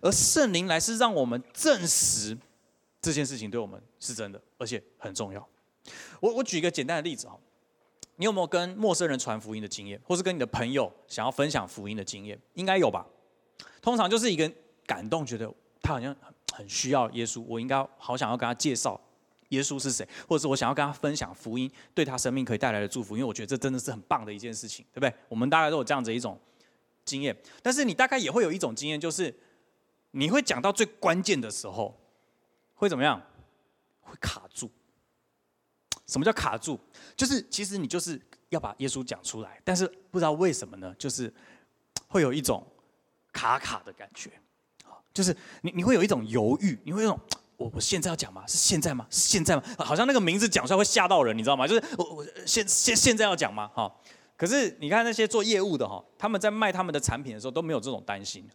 [0.00, 2.36] 而圣灵来是让我们证实
[3.02, 5.46] 这件事情对我们是真的，而且很重要。
[6.20, 7.36] 我我举一个简单的例子啊。
[8.18, 12.36] 你有没有跟陌生人传福音的经验，或是跟你的朋友想要分享福音的经验？
[12.54, 13.06] 应该有吧。
[13.80, 14.50] 通常就是一个
[14.84, 15.48] 感动，觉得
[15.80, 16.14] 他好像
[16.52, 19.00] 很需要耶稣，我应该好想要跟他介绍
[19.50, 25.14] 耶稣是谁，或者是我想要跟他分享福音对他生命可以带来的祝福，因为我觉得这真的是很棒的一件事情，对不对？
[25.28, 26.36] 我们大概都有这样子一种
[27.04, 29.32] 经验，但是你大概也会有一种经验，就是
[30.10, 31.96] 你会讲到最关键的时候，
[32.74, 33.22] 会怎么样？
[34.00, 34.68] 会卡住。
[36.08, 36.80] 什么叫卡住？
[37.16, 40.92] 就是其实你就是要把耶稣讲出来，但是不知道为什么呢？
[40.98, 41.32] 就是
[42.08, 42.66] 会有一种
[43.30, 44.30] 卡卡的感觉，
[45.12, 47.20] 就是你你会有一种犹豫，你会有种
[47.56, 48.42] 我我现在要讲吗？
[48.46, 49.06] 是现在吗？
[49.10, 49.62] 是现在吗？
[49.78, 51.68] 好像那个名字讲出来会吓到人，你知道吗？
[51.68, 53.68] 就是我我现现现在要讲吗？
[53.74, 53.94] 哈，
[54.36, 58.48] 可是你看那些做业务的哈，他们在卖他们的产品的时候都没有这种担心，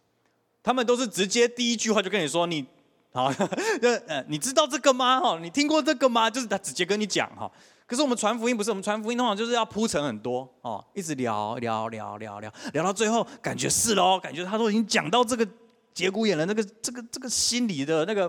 [0.62, 2.66] 他们都是直接第一句话就跟你说你。
[3.14, 3.32] 好，
[3.80, 5.20] 那呃，你知道这个吗？
[5.20, 6.28] 哈，你听过这个吗？
[6.28, 7.48] 就是他直接跟你讲哈。
[7.86, 15.46] 可是我们传福音不是，我们传福音通常就是要铺陈很多哦，一直聊聊聊聊聊，聊到最后感觉是喽，感觉他都已经讲到这个
[15.92, 18.28] 节骨眼了，那个这个这个心理的那个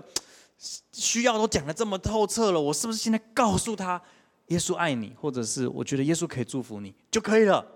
[0.92, 4.00] 需要都讲的这么透彻了，我是不是现在告诉他
[4.48, 7.66] 耶稣爱你，或者是我觉得耶稣可以祝福你就可以了。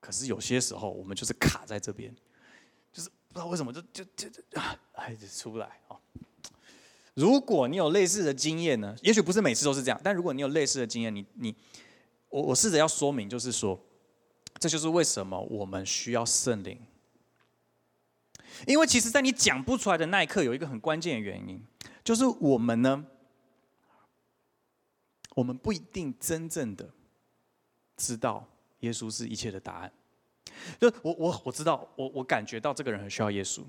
[0.00, 2.14] 可是有些时候我们就是卡在这边，
[2.92, 4.28] 就是不知道为什么就就就
[4.60, 5.80] 啊，孩子出不来。
[7.14, 11.54] 如果你有类似的经验呢，也许不是每次都是这样，但如果你有类似的经验，你你
[12.28, 13.80] 我我试着要说明，就是说，
[14.58, 16.80] 这就是为什么我们需要圣灵。
[18.66, 21.60] 因为其实，在你讲不出来的那一刻，有一个很关键的原因，
[22.02, 23.04] 就是我们呢，
[25.34, 26.88] 我们不一定真正的
[27.96, 28.44] 知道
[28.80, 29.92] 耶稣是一切的答案。
[30.80, 33.62] 就我我我知道，我我感觉到这个人很需要耶稣，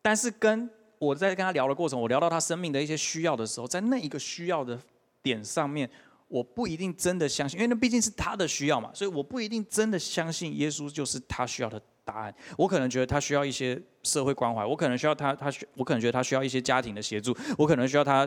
[0.00, 0.68] 但是跟
[0.98, 4.78] 我在跟他聊的过程，我聊到他生命的一些需要的时候，在那一个需要的
[5.22, 5.88] 点上面，
[6.28, 11.80] 我不一定真的相信，因为那毕竟是他的需要嘛，所以我不一定真的相信耶稣就是他需要的。
[12.08, 18.26] 答案，我可能觉得他需要一些社会关怀，我可能需要他，他需，我可能觉得他需要一些家庭的协助，我可能需要他，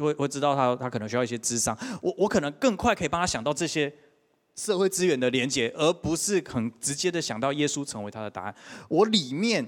[0.00, 3.92] 会会知道他，他可能需要一些智商，我我可能更快可以帮他想到这些
[4.56, 8.54] 社会资源的连接，而不是很直接的想到耶稣成为他的答案。
[8.88, 9.64] 我里面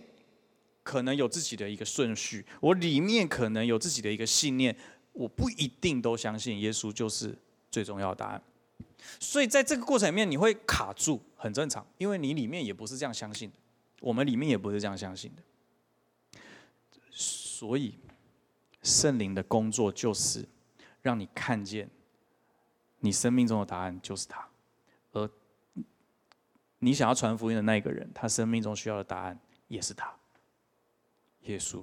[0.82, 4.76] 可能有自己的一个顺序，我里面可能有自己的一个信念，
[5.12, 7.36] 我不一定都相信耶稣就是
[7.70, 8.42] 最重要的答案。
[9.18, 13.56] 所以在这个过程里面，你会卡住，很正常，因为你里面也不是这样相信的，
[14.00, 15.42] 我们里面也不是这样相信的。
[17.10, 17.98] 所以，
[18.82, 20.44] 圣灵的工作就是
[21.00, 21.88] 让你看见，
[23.00, 24.48] 你生命中的答案就是他，
[25.12, 25.28] 而
[26.78, 30.12] 你想要传福音的那一个人，他生命中需要的答案也是他，
[31.44, 31.82] 耶稣。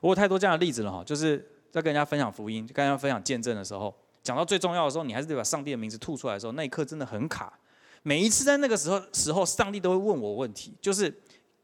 [0.00, 1.38] 我有太多这样的例子了哈，就是
[1.70, 3.94] 在跟人家分享福音、跟人家分享见证的时候。
[4.22, 7.58] 讲到最重要的时候，你还是得把上帝的名字吐出来的时候，那一刻真的很卡。
[8.04, 11.10] 每一次在那个时候时候，上帝都会问我问题，就是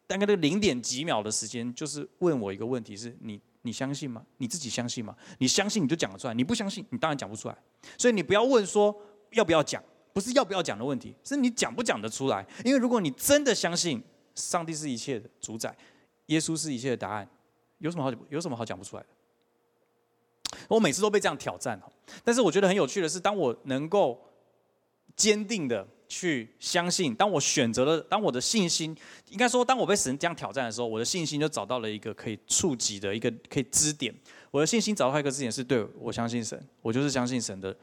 [0.08, 4.24] 大概那零点几秒的时间，就是问我一个问题：是你你相信吗？
[4.38, 5.14] 你自己相信吗？
[5.38, 7.56] 你相信你就讲得出来，你不相信你当然讲不出来。
[7.96, 8.92] 所以你不要问说
[9.30, 9.80] 要不要讲，
[10.12, 12.44] 不是要不要讲的问题，是你讲不讲得出来。
[12.64, 14.02] 因为如果你真的相信
[14.34, 15.72] 上帝是一切的主宰，
[16.28, 17.28] 耶稣是一切的答案，
[17.78, 19.08] 有什么好有什么好讲不出来的？
[20.68, 21.78] 我每次都被这样挑战
[22.24, 24.18] 但是我觉得很有趣的是，当我能够
[25.14, 28.96] 坚定的去相信，当我选择了，当我的信心，
[29.30, 34.14] 应该说，当我被神这样挑战的时候，我的信心就找到了一个可以触及的一个可以支点。
[34.50, 37.76] 我的信心找到一个支点是对我相信神，我就是相信神的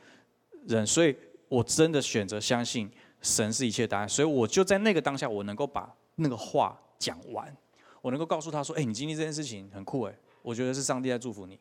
[0.68, 1.16] 人，所以
[1.48, 2.90] 我真的选择相信
[3.22, 4.10] 神是一切答案。
[4.10, 7.56] 所以我就在那个当下，我能够把那个话讲完，
[8.06, 11.60] 我能够告诉他说：“哎，你经历这件事情很酷哎，我觉得是上帝在祝福你。”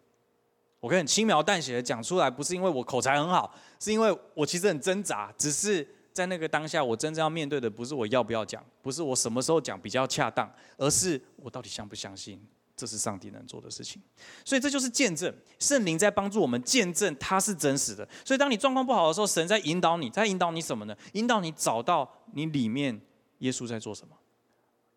[0.79, 5.33] 我可以很轻描淡写的讲出来，不是因为我口才很好，是因为我其实很挣扎。
[5.39, 12.39] 只是在那个当下，我真正要面对的不是我要不要讲，不是我什么时候讲比较恰当，而是我到底相不相信
[12.77, 14.03] 这是上帝能做的事情。
[14.45, 18.07] 所以这就是见证，圣灵在帮助我们见证他是真实的。
[18.23, 20.95] 所以当你状况不好的时候，神在引导你，在引导你什么呢？
[21.15, 23.01] 引导你找到你里面
[23.39, 24.15] 耶稣在做什么，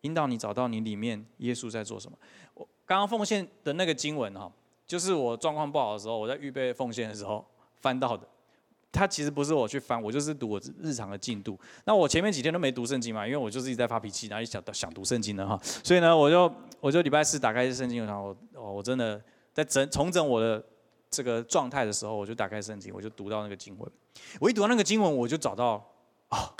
[0.02, 2.18] 引导你找到你里面耶稣在做什么。
[2.54, 4.50] 我刚刚奉献的那个经文哈。
[4.86, 7.44] 就是我状况不好的时候，我在预备奉献的时候
[7.82, 8.26] 翻到的。
[8.90, 11.60] 他其实不是我去翻，我就是读我日常的进度。
[11.84, 15.60] 那我前面几天都没读圣经嘛，因为我就是一直在发脾气，哪里想到想读圣经了哈。
[15.62, 19.22] 所以呢，我就我就礼拜四打开圣经，然后我我真的
[19.52, 20.64] 在整重整我的
[21.10, 23.92] 这个状态的时候，我就打开圣经，我就读到那个经文。
[24.40, 25.86] 我一读到那个经文，我就找到
[26.28, 26.54] 啊，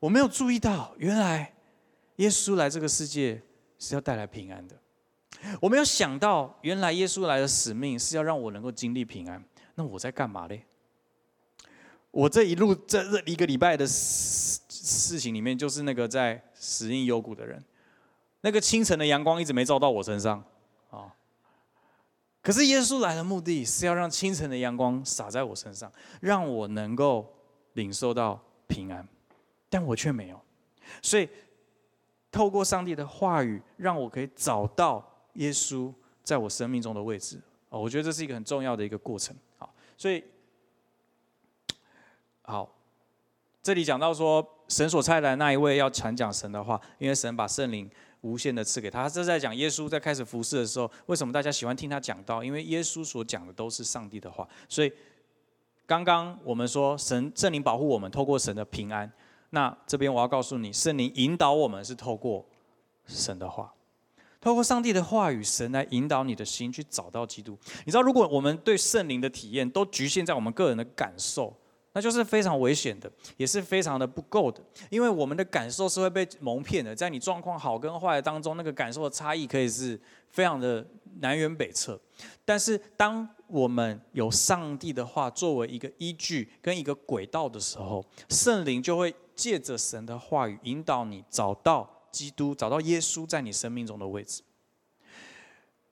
[0.00, 1.54] 我没有注意到，原来
[2.18, 3.42] 耶稣来这个世界
[3.78, 4.76] 是要带来平安的。
[5.60, 9.44] 我没有想到，原来耶稣来的使命是要让我能够经历平安。
[9.74, 10.64] 那我在干嘛嘞？
[12.10, 17.62] 我这一路这这一个礼拜的事事情里面，就是那个在死荫幽谷的人，
[18.40, 20.42] 那个清晨的阳光一直没照到我身上
[20.90, 21.14] 啊。
[22.42, 27.32] 可是耶稣来的目的是要让清晨的阳光洒在我身上，让我能够
[27.74, 29.06] 领受到平安，
[29.68, 30.40] 但我却没有。
[31.02, 31.28] 所以
[32.38, 35.04] 透过上帝的话语，让我可以找到。
[35.34, 39.36] 耶稣在我生命中的位置哦，我觉得这是一个很重要的一个过程。
[39.56, 40.22] 好，所以
[42.42, 42.72] 好，
[43.60, 49.08] 这里讲到说，神所差来那一位要传讲神的话，因为神把圣灵无限的赐给他。
[49.08, 52.44] 这在讲耶稣在开始服侍的时候，为什么大家喜欢听他讲道？
[52.44, 54.48] 因为耶稣所讲的都是上帝的话。
[54.68, 54.92] 所以
[55.86, 59.12] 刚刚我们说神圣灵保护我们，透过神的平安。
[59.50, 62.44] 那这边我要告诉你，圣灵引导我们是透过
[63.06, 63.72] 神的话。
[64.40, 67.58] 透过上帝的话语，神来引导你的心去找到基督。
[67.84, 71.52] 你知道，如果我们对圣灵的体验都局限在我们个人的感受，
[71.92, 74.62] 那就是非常危险的，也是非常的不够的。
[74.90, 80.86] 因为我们的感受是会被蒙骗的，在你状况好跟坏当中，那个感受的差异可以是非常的
[81.18, 82.00] 南辕北辙。
[82.44, 94.42] 但是当我们有上帝的话作为一个依据跟一个轨道的时候，圣灵就会借着神的话语引导你找到基督，找到耶稣在你生命中的位置。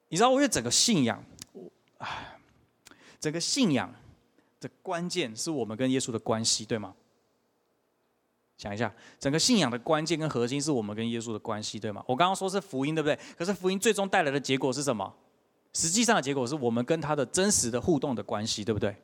[0.08, 1.24] 你知道，因为整个信仰，
[3.20, 3.94] 整个信仰
[4.60, 6.92] 的关键是我们跟耶稣的关系，对吗？
[8.58, 12.02] 想一下，整个信仰的关键跟核心是我们跟耶稣的关系，对吗？
[12.08, 13.16] 我刚刚说是福音，对不对？
[13.38, 15.14] 可是福音最终带来的结果是什么？
[15.72, 18.96] 实际上的结果是我们跟他的真实的互动的关系，对不对？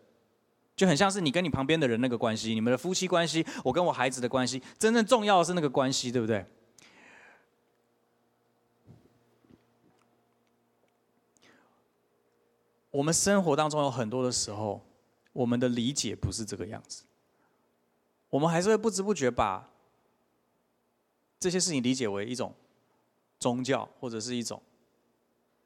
[0.74, 6.44] 就很像是你跟你旁边的人那个关系，你们的夫妻关系，我跟我孩子的关系，真正重要的是那个关系，对不对？
[12.90, 14.84] 我们生活当中有很多的时候，
[15.32, 17.04] 我们的理解不是这个样子。
[18.28, 19.68] 我们还是会不知不觉把
[21.38, 22.54] 这些事情理解为一种
[23.38, 24.62] 宗教或者是一种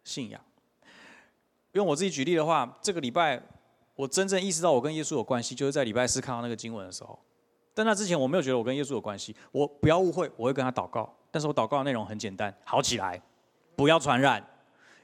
[0.04, 0.40] 信仰。
[1.72, 3.42] 用我自己举例的话，这个礼拜
[3.96, 7.18] 我真正意识到我跟耶稣有关系，就是在礼拜四看到那个经文的时候。
[7.74, 9.34] 但那之前我没有觉得我跟耶稣有关系。
[9.50, 13.20] 我不要误会，我会跟他祷告，但是我祷告的内容很简单：好起来，
[13.74, 14.46] 不要传染，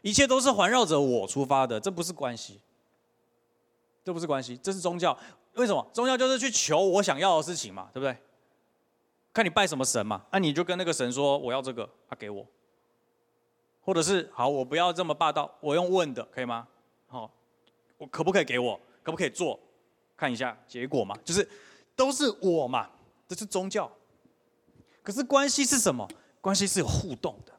[0.02, 2.60] 一切都是环绕着我出发的，这不是关系，
[4.04, 5.16] 这不是关系，这是宗教。
[5.54, 8.16] 为什么宗教就是去求我想要的事情嘛，对不对？
[9.34, 12.46] 看你拜什么神嘛，那你就跟那个神说我要这个，他给我。
[13.84, 16.68] 或者是好，我不要这么霸道，我用问的可以吗？
[17.08, 17.30] 好，
[18.02, 18.80] 我可不可以给我？
[19.04, 19.56] 可不可以做？
[20.16, 21.48] 看一下结果嘛，就是
[21.94, 22.90] 都是我嘛，
[23.28, 23.88] 这是宗教。
[25.04, 26.08] 可是关系是什么？
[26.40, 27.52] 关系是有互动的。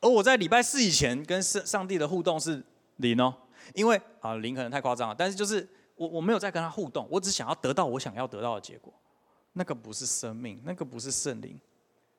[0.00, 2.62] 而我在礼拜四以前跟上上帝的互动是
[2.98, 3.34] 零哦，
[3.74, 5.68] 因为啊零可能太夸张了，但是就是。
[5.98, 8.94] 我我没有在跟他互动，我只想要得到我想要得到的结果，
[9.54, 11.60] 那个不是生命，那个不是圣灵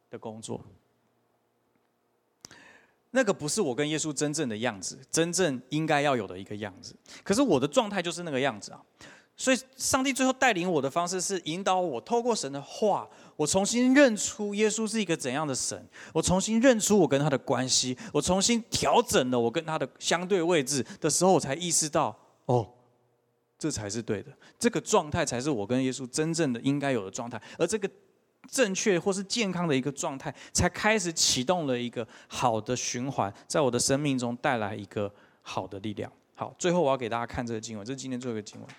[0.09, 0.61] 的工作，
[3.11, 6.95] 那个不是我跟耶稣真正的样子，真正应该要有的一个样子。
[7.23, 8.81] 可是我的状态就是那个样子啊，
[9.35, 22.69] 所以上帝最后带领我的方式是引导我，透过神的话，我重新认出耶稣是一个怎样的神，我重新认出我跟他的关系，我重新调整了我跟他的相对位置的时候，我才意识到哦。
[23.61, 27.89] 这才是对的，这个状态才是我跟耶稣真正的应该有的状态，而这个
[28.49, 36.11] 正确或是健康的一个状态，才开始启动了一个好的循环，在我的生命中带来一个好的力量。
[36.35, 38.69] 好，最后我要给大家看这个经文，这是今天最后一个经文。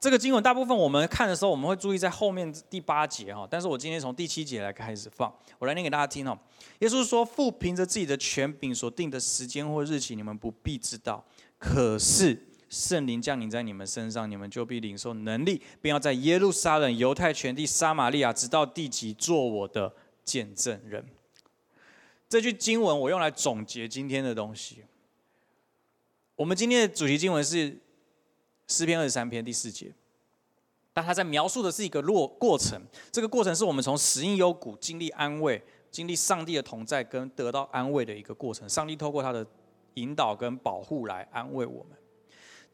[0.00, 6.38] 这个经文大部分我们看的时候，我们会注意在后面第八节哈，但是我今天从第七节来开始放，我来念给大家听哦。
[6.80, 11.24] 耶稣说：“父凭着自己的权柄所定的时间或日期，你们不必知道。”
[11.58, 12.38] 可是
[12.74, 19.94] 圣灵降临在你们身上，你们就必领受能力，并要在耶路撒冷、犹太全地、撒玛利亚，直到地极，做我的
[20.24, 21.06] 见证人。
[22.28, 24.82] 这句经文我用来总结今天的东西。
[26.34, 27.78] 我们今天的主题经文是
[28.66, 29.92] 诗篇二十三篇第四节，
[30.92, 32.82] 但他在描述的是一个落过程。
[33.12, 35.62] 这个过程是我们从死荫幽谷经历安慰，
[35.92, 38.68] 经历上帝的同在跟得到安慰的一个过程。
[38.68, 39.46] 上帝透过他的。
[39.96, 41.96] 引导跟保护来安慰我们，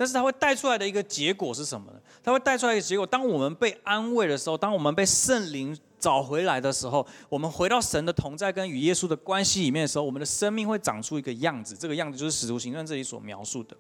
[0.01, 2.01] 但是它会带出来的一个结果是什么呢？
[2.23, 11.77] 它会带出来一个结果，当我们被安慰的时候，当我们被圣灵找回来的时候，我们回到神的同在跟与耶稣的关系里面的时候，我们的生命会长出一个样子。
[11.77, 13.77] 这个样子就是使徒行传这里所描述的。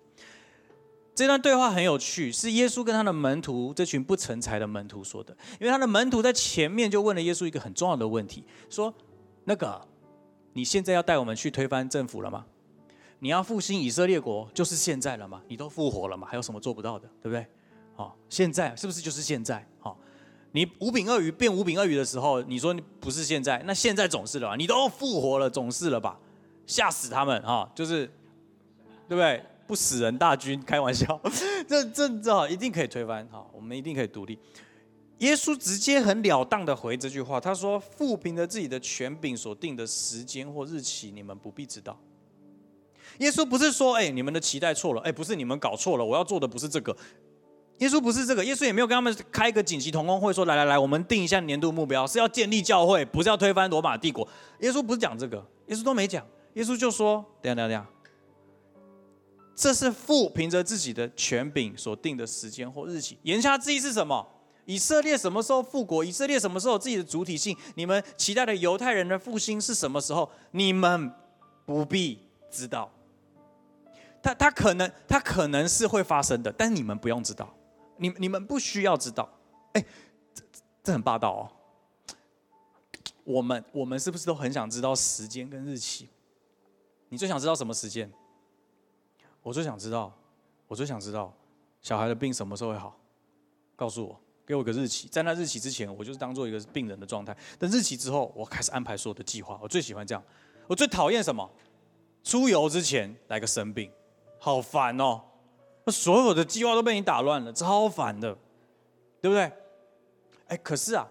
[1.15, 5.35] 这段对话很有趣，是耶稣跟他的门徒这群不成才的门徒说的。
[5.59, 8.93] 因为他的门徒在前面就问了耶稣一个很重要的问题，说
[9.45, 9.81] ：“那个，
[10.53, 12.45] 你现在要带我们去推翻政府了吗？”
[13.21, 15.41] 你要复兴以色列国，就是现在了嘛？
[15.47, 16.27] 你都复活了嘛？
[16.27, 17.47] 还有什么做不到的，对不对？
[17.95, 19.65] 好，现在是不是就是现在？
[19.79, 19.97] 好，
[20.53, 24.57] 你五饼二鱼变五饼二鱼的时候，你说你不是现在，那现在总是了吧？
[24.57, 26.19] 你都复活了，总是了吧？
[26.67, 27.71] 吓死他们啊！
[27.75, 28.07] 就是，
[29.09, 29.43] 对不对？
[29.67, 31.21] 不死人大军，开玩笑，
[31.69, 33.29] 这这这一定可以推翻。
[33.31, 34.39] 好，我们一定可以独立。
[35.19, 41.97] 耶稣直接很了当的回这句话，他说：“父凭着自己的权柄所定的时间或日期，你们不必知道。”
[43.21, 46.95] 耶稣不是说，哎，你们的期待错了，哎，不是你们搞错了，我要做的不是这个。
[47.79, 54.27] 耶稣不是这个，耶稣也没有跟他们开一个紧急同工会，说来来来，我们定一下年度目标，是要建立教会，不是要推翻罗马帝国。
[54.61, 57.91] 耶稣不是讲这个，耶稣都没讲，耶稣就说，等下等下等下，
[59.55, 63.19] 这是父凭着自己的权柄所定的时间或日期。
[63.23, 64.27] 言下之意是什么？
[64.67, 66.05] 以色列什么时候复国？
[66.05, 67.57] 以色列什么时候自己的主体性？
[67.75, 70.31] 你们期待的犹太人的复兴是什么时候？
[70.53, 71.11] 你们
[71.67, 72.19] 不必
[72.51, 72.91] 知道。
[74.23, 77.53] 他他可能他可能是会发生的，但是你们不用知道，
[77.97, 79.29] 你你们不需要知道。
[79.73, 79.85] 哎，
[80.35, 80.45] 这
[80.83, 81.43] 这很霸道哦。
[83.25, 86.09] 我们我们是不是都很想知道时间跟日期？
[87.09, 88.11] 你最想知道什么时间？
[89.43, 90.13] 我最想知道，
[90.67, 91.33] 我最想知道
[91.81, 92.97] 小孩的病什么时候会好？
[93.77, 97.37] 告诉我，给我个日期，在那日期之前，我就是当做一个病人的状态。
[97.59, 99.59] 等日期之后，我开始安排所有的计划。
[99.63, 100.23] 我最喜欢这样，
[100.67, 101.49] 我最讨厌什么？
[102.23, 103.91] 出游之前来个生病，
[104.41, 105.23] 好烦哦！
[105.85, 108.37] 那所有的计划都被你打乱了，超烦的，
[109.21, 109.53] 对不对？
[110.49, 111.07] 哎，可是啊。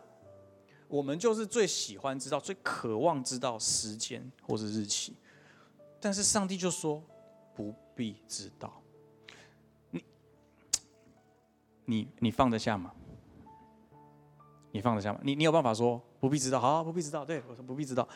[0.90, 5.16] 我们就是最喜欢知道、最渴望知道时间或是日期，
[6.00, 7.00] 但是上帝就说
[7.54, 8.74] 不必知道。
[9.92, 10.04] 你、
[11.86, 12.92] 你、你放得下吗？
[14.72, 15.20] 你放得下吗？
[15.22, 16.60] 你、你有办法说不必知道？
[16.60, 17.24] 好，不必知道。
[17.24, 18.10] 对我说不必知道。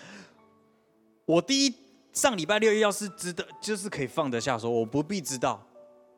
[1.26, 1.76] 我第一
[2.14, 5.61] 上礼拜六要是知道，就是可以放得下，说我不必知道。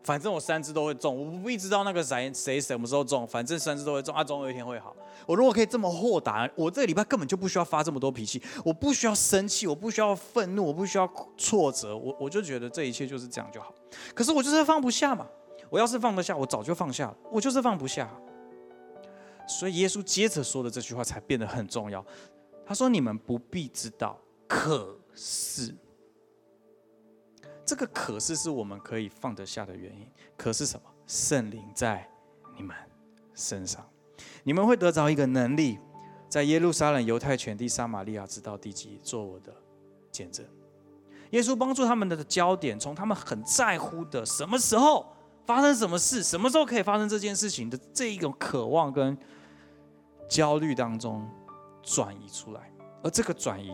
[0.04, 4.96] 反正我三只都会中，我不必知道那个谁谁什么时候中，反正三只都会中，啊，总有一天会好。
[5.26, 13.74] 我如果可以这么豁达，我这个礼拜根本就不需要发这么多脾气，我不需要生气，我不需要愤怒，我不需要挫折，我我就觉得这一切就是这样就好。
[14.14, 15.26] 可是我就是放不下嘛，
[15.72, 18.08] 我要是放得下，我早就放下了，我就是放不下。
[19.48, 22.06] 所以耶稣接着说的这句话才变得很重要。
[22.64, 25.76] 他说：“你们不必知道，可是。”
[27.66, 30.08] 这个可是是我们可以放得下的原因。
[30.38, 30.90] 可是什么？
[31.08, 32.10] 圣灵在
[32.58, 32.76] 你们
[33.36, 33.88] 身上，
[34.44, 35.78] 你们会得着一个能力，
[36.28, 39.54] 在耶路撒冷、犹太全地、撒玛利亚直到地极做我的
[40.12, 40.44] 见证。
[41.30, 45.06] 耶稣帮助他们的焦点，从他们很在乎的什么时候
[45.46, 49.16] 发生什么事，什么时候可以发生这件事情的这一种渴望跟
[50.28, 51.30] 焦虑当中
[51.84, 52.72] 转移出来。
[53.04, 53.72] 而这个转移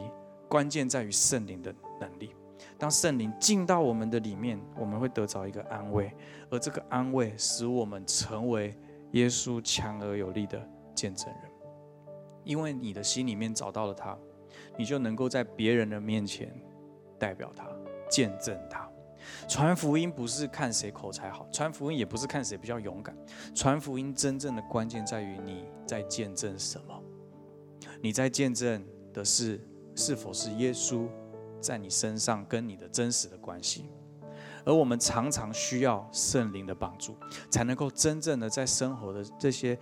[0.49, 2.35] 关键在于圣灵的能力。
[2.81, 6.11] 当圣灵进到我们的里面，我们会得着一个安慰，
[6.49, 8.75] 而这个安慰使我们成为
[9.11, 10.59] 耶稣强而有力的
[10.95, 11.51] 见证人。
[12.43, 14.17] 因为你的心里面找到了他，
[14.79, 16.51] 你就能够在别人的面前
[17.19, 17.67] 代表他，
[18.09, 18.89] 见证他。
[19.47, 23.15] 传福音不是看谁口才好，传福音也不是看谁比较勇敢。
[23.53, 26.99] 传福音真正的关键在于你在见证什么，
[28.01, 29.61] 你在见证的是
[29.95, 31.07] 是否是耶稣。
[31.61, 33.85] 在你身上跟你的真实的关系，
[34.65, 37.15] 而我们常常需要圣灵的帮助，
[37.49, 39.77] 才能够真正的在生活的这些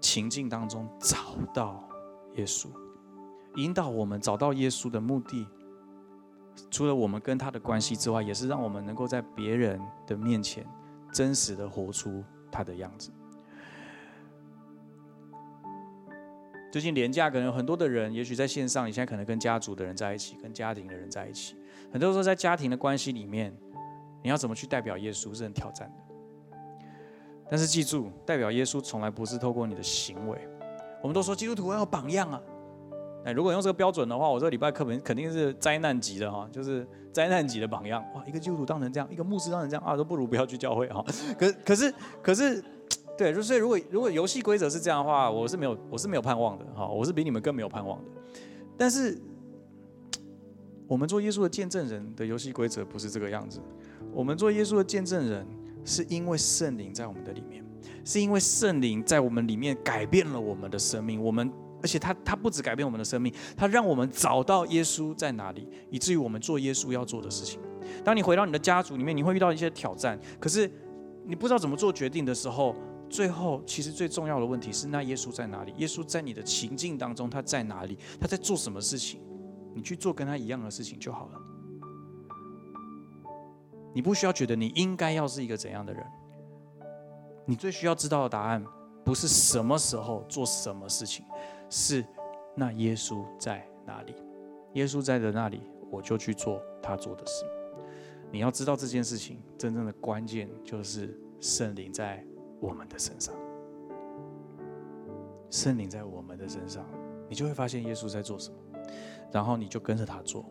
[0.00, 1.86] 情境当中找到
[2.36, 2.68] 耶稣，
[3.56, 5.46] 引导我们找到耶稣的目的，
[6.70, 10.66] 除了我们跟他的关系之外，也是让我们能够在别人的面前
[11.12, 13.10] 真实的活出他的样子。
[16.70, 21.56] 最近廉价可能有很多的人，也许在线上，你现在可能跟家族的人在一起，跟家庭的人在一起。
[21.92, 23.52] 很多时候在家庭的关系里面，
[24.22, 26.56] 你要怎么去代表耶稣是很挑战的。
[27.50, 30.38] 但是记住，代表耶稣从来不是透过你的行为。
[31.02, 32.40] 我们都说基督徒要有榜样啊，
[33.24, 38.00] 哎，如果用这个标准的话，我这个礼拜课本肯定是灾难级的哈，就是灾难级的榜样。
[38.14, 41.04] 哇，一个基督徒当成这样，一个牧师当成这样啊，都不如不要去教会哈。
[41.36, 41.92] 可可是
[42.22, 42.62] 可是。
[43.20, 48.10] 对，就所以如果如果游戏规则是这样的话，我是没有我是没有盼望的哈，我是比你们更没有盼望的。
[48.78, 49.20] 但是
[50.88, 53.60] 我们做耶稣的见证人的游戏规则不是这个样子，
[54.14, 55.46] 我们做耶稣的见证人
[55.84, 57.62] 是因为圣灵在我们的里面，
[58.06, 61.52] 是因为圣灵在我们里面改变了我们的生命，我们
[61.82, 67.60] 而且他他不止改变我们的生命，他让我们找到耶稣在哪里，以至于我们做耶稣要做的事情。
[68.02, 70.72] 当你回到你的家族里面，你会遇到一些挑战，可是
[71.26, 72.74] 你不知道怎么做决定的时候。
[73.10, 75.74] 最后，其实最重要的问题是：那耶稣在哪里？
[75.78, 77.98] 耶稣在你的情境当中，他在哪里？
[78.20, 79.20] 他在做什么事情？
[79.74, 81.40] 你去做跟他一样的事情就好了。
[83.92, 86.06] 你不需要觉得你应该要是一个怎样的人。
[87.44, 88.64] 你最需要知道的答案，
[89.04, 91.24] 不是什么时候做什么事情，
[91.68, 92.04] 是
[92.54, 94.14] 那耶稣在哪里？
[94.74, 97.44] 耶稣在的那里，我就去做他做的事。
[98.30, 102.24] 你要知道这件事情真正的关键，就是圣灵在。
[102.60, 103.34] 我们的身上，
[105.48, 106.84] 圣灵在我们的身上，
[107.28, 108.56] 你就会发现耶稣在做什么，
[109.32, 110.44] 然后你就跟着他做，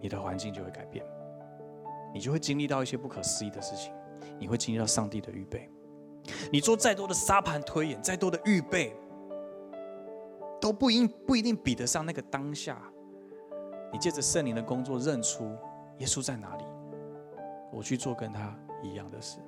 [0.00, 1.04] 你的环境就会改变，
[2.12, 3.92] 你就会经历到一些不可思议的事情，
[4.38, 5.70] 你会经历到上帝的预备。
[6.52, 8.94] 你做再多的沙盘推演，再多的预备，
[10.60, 12.78] 都不应不一定比得上那个当下，
[13.90, 15.56] 你借着圣灵的工作认出
[15.98, 16.64] 耶稣在哪里，
[17.72, 19.38] 我去做跟他一样的事。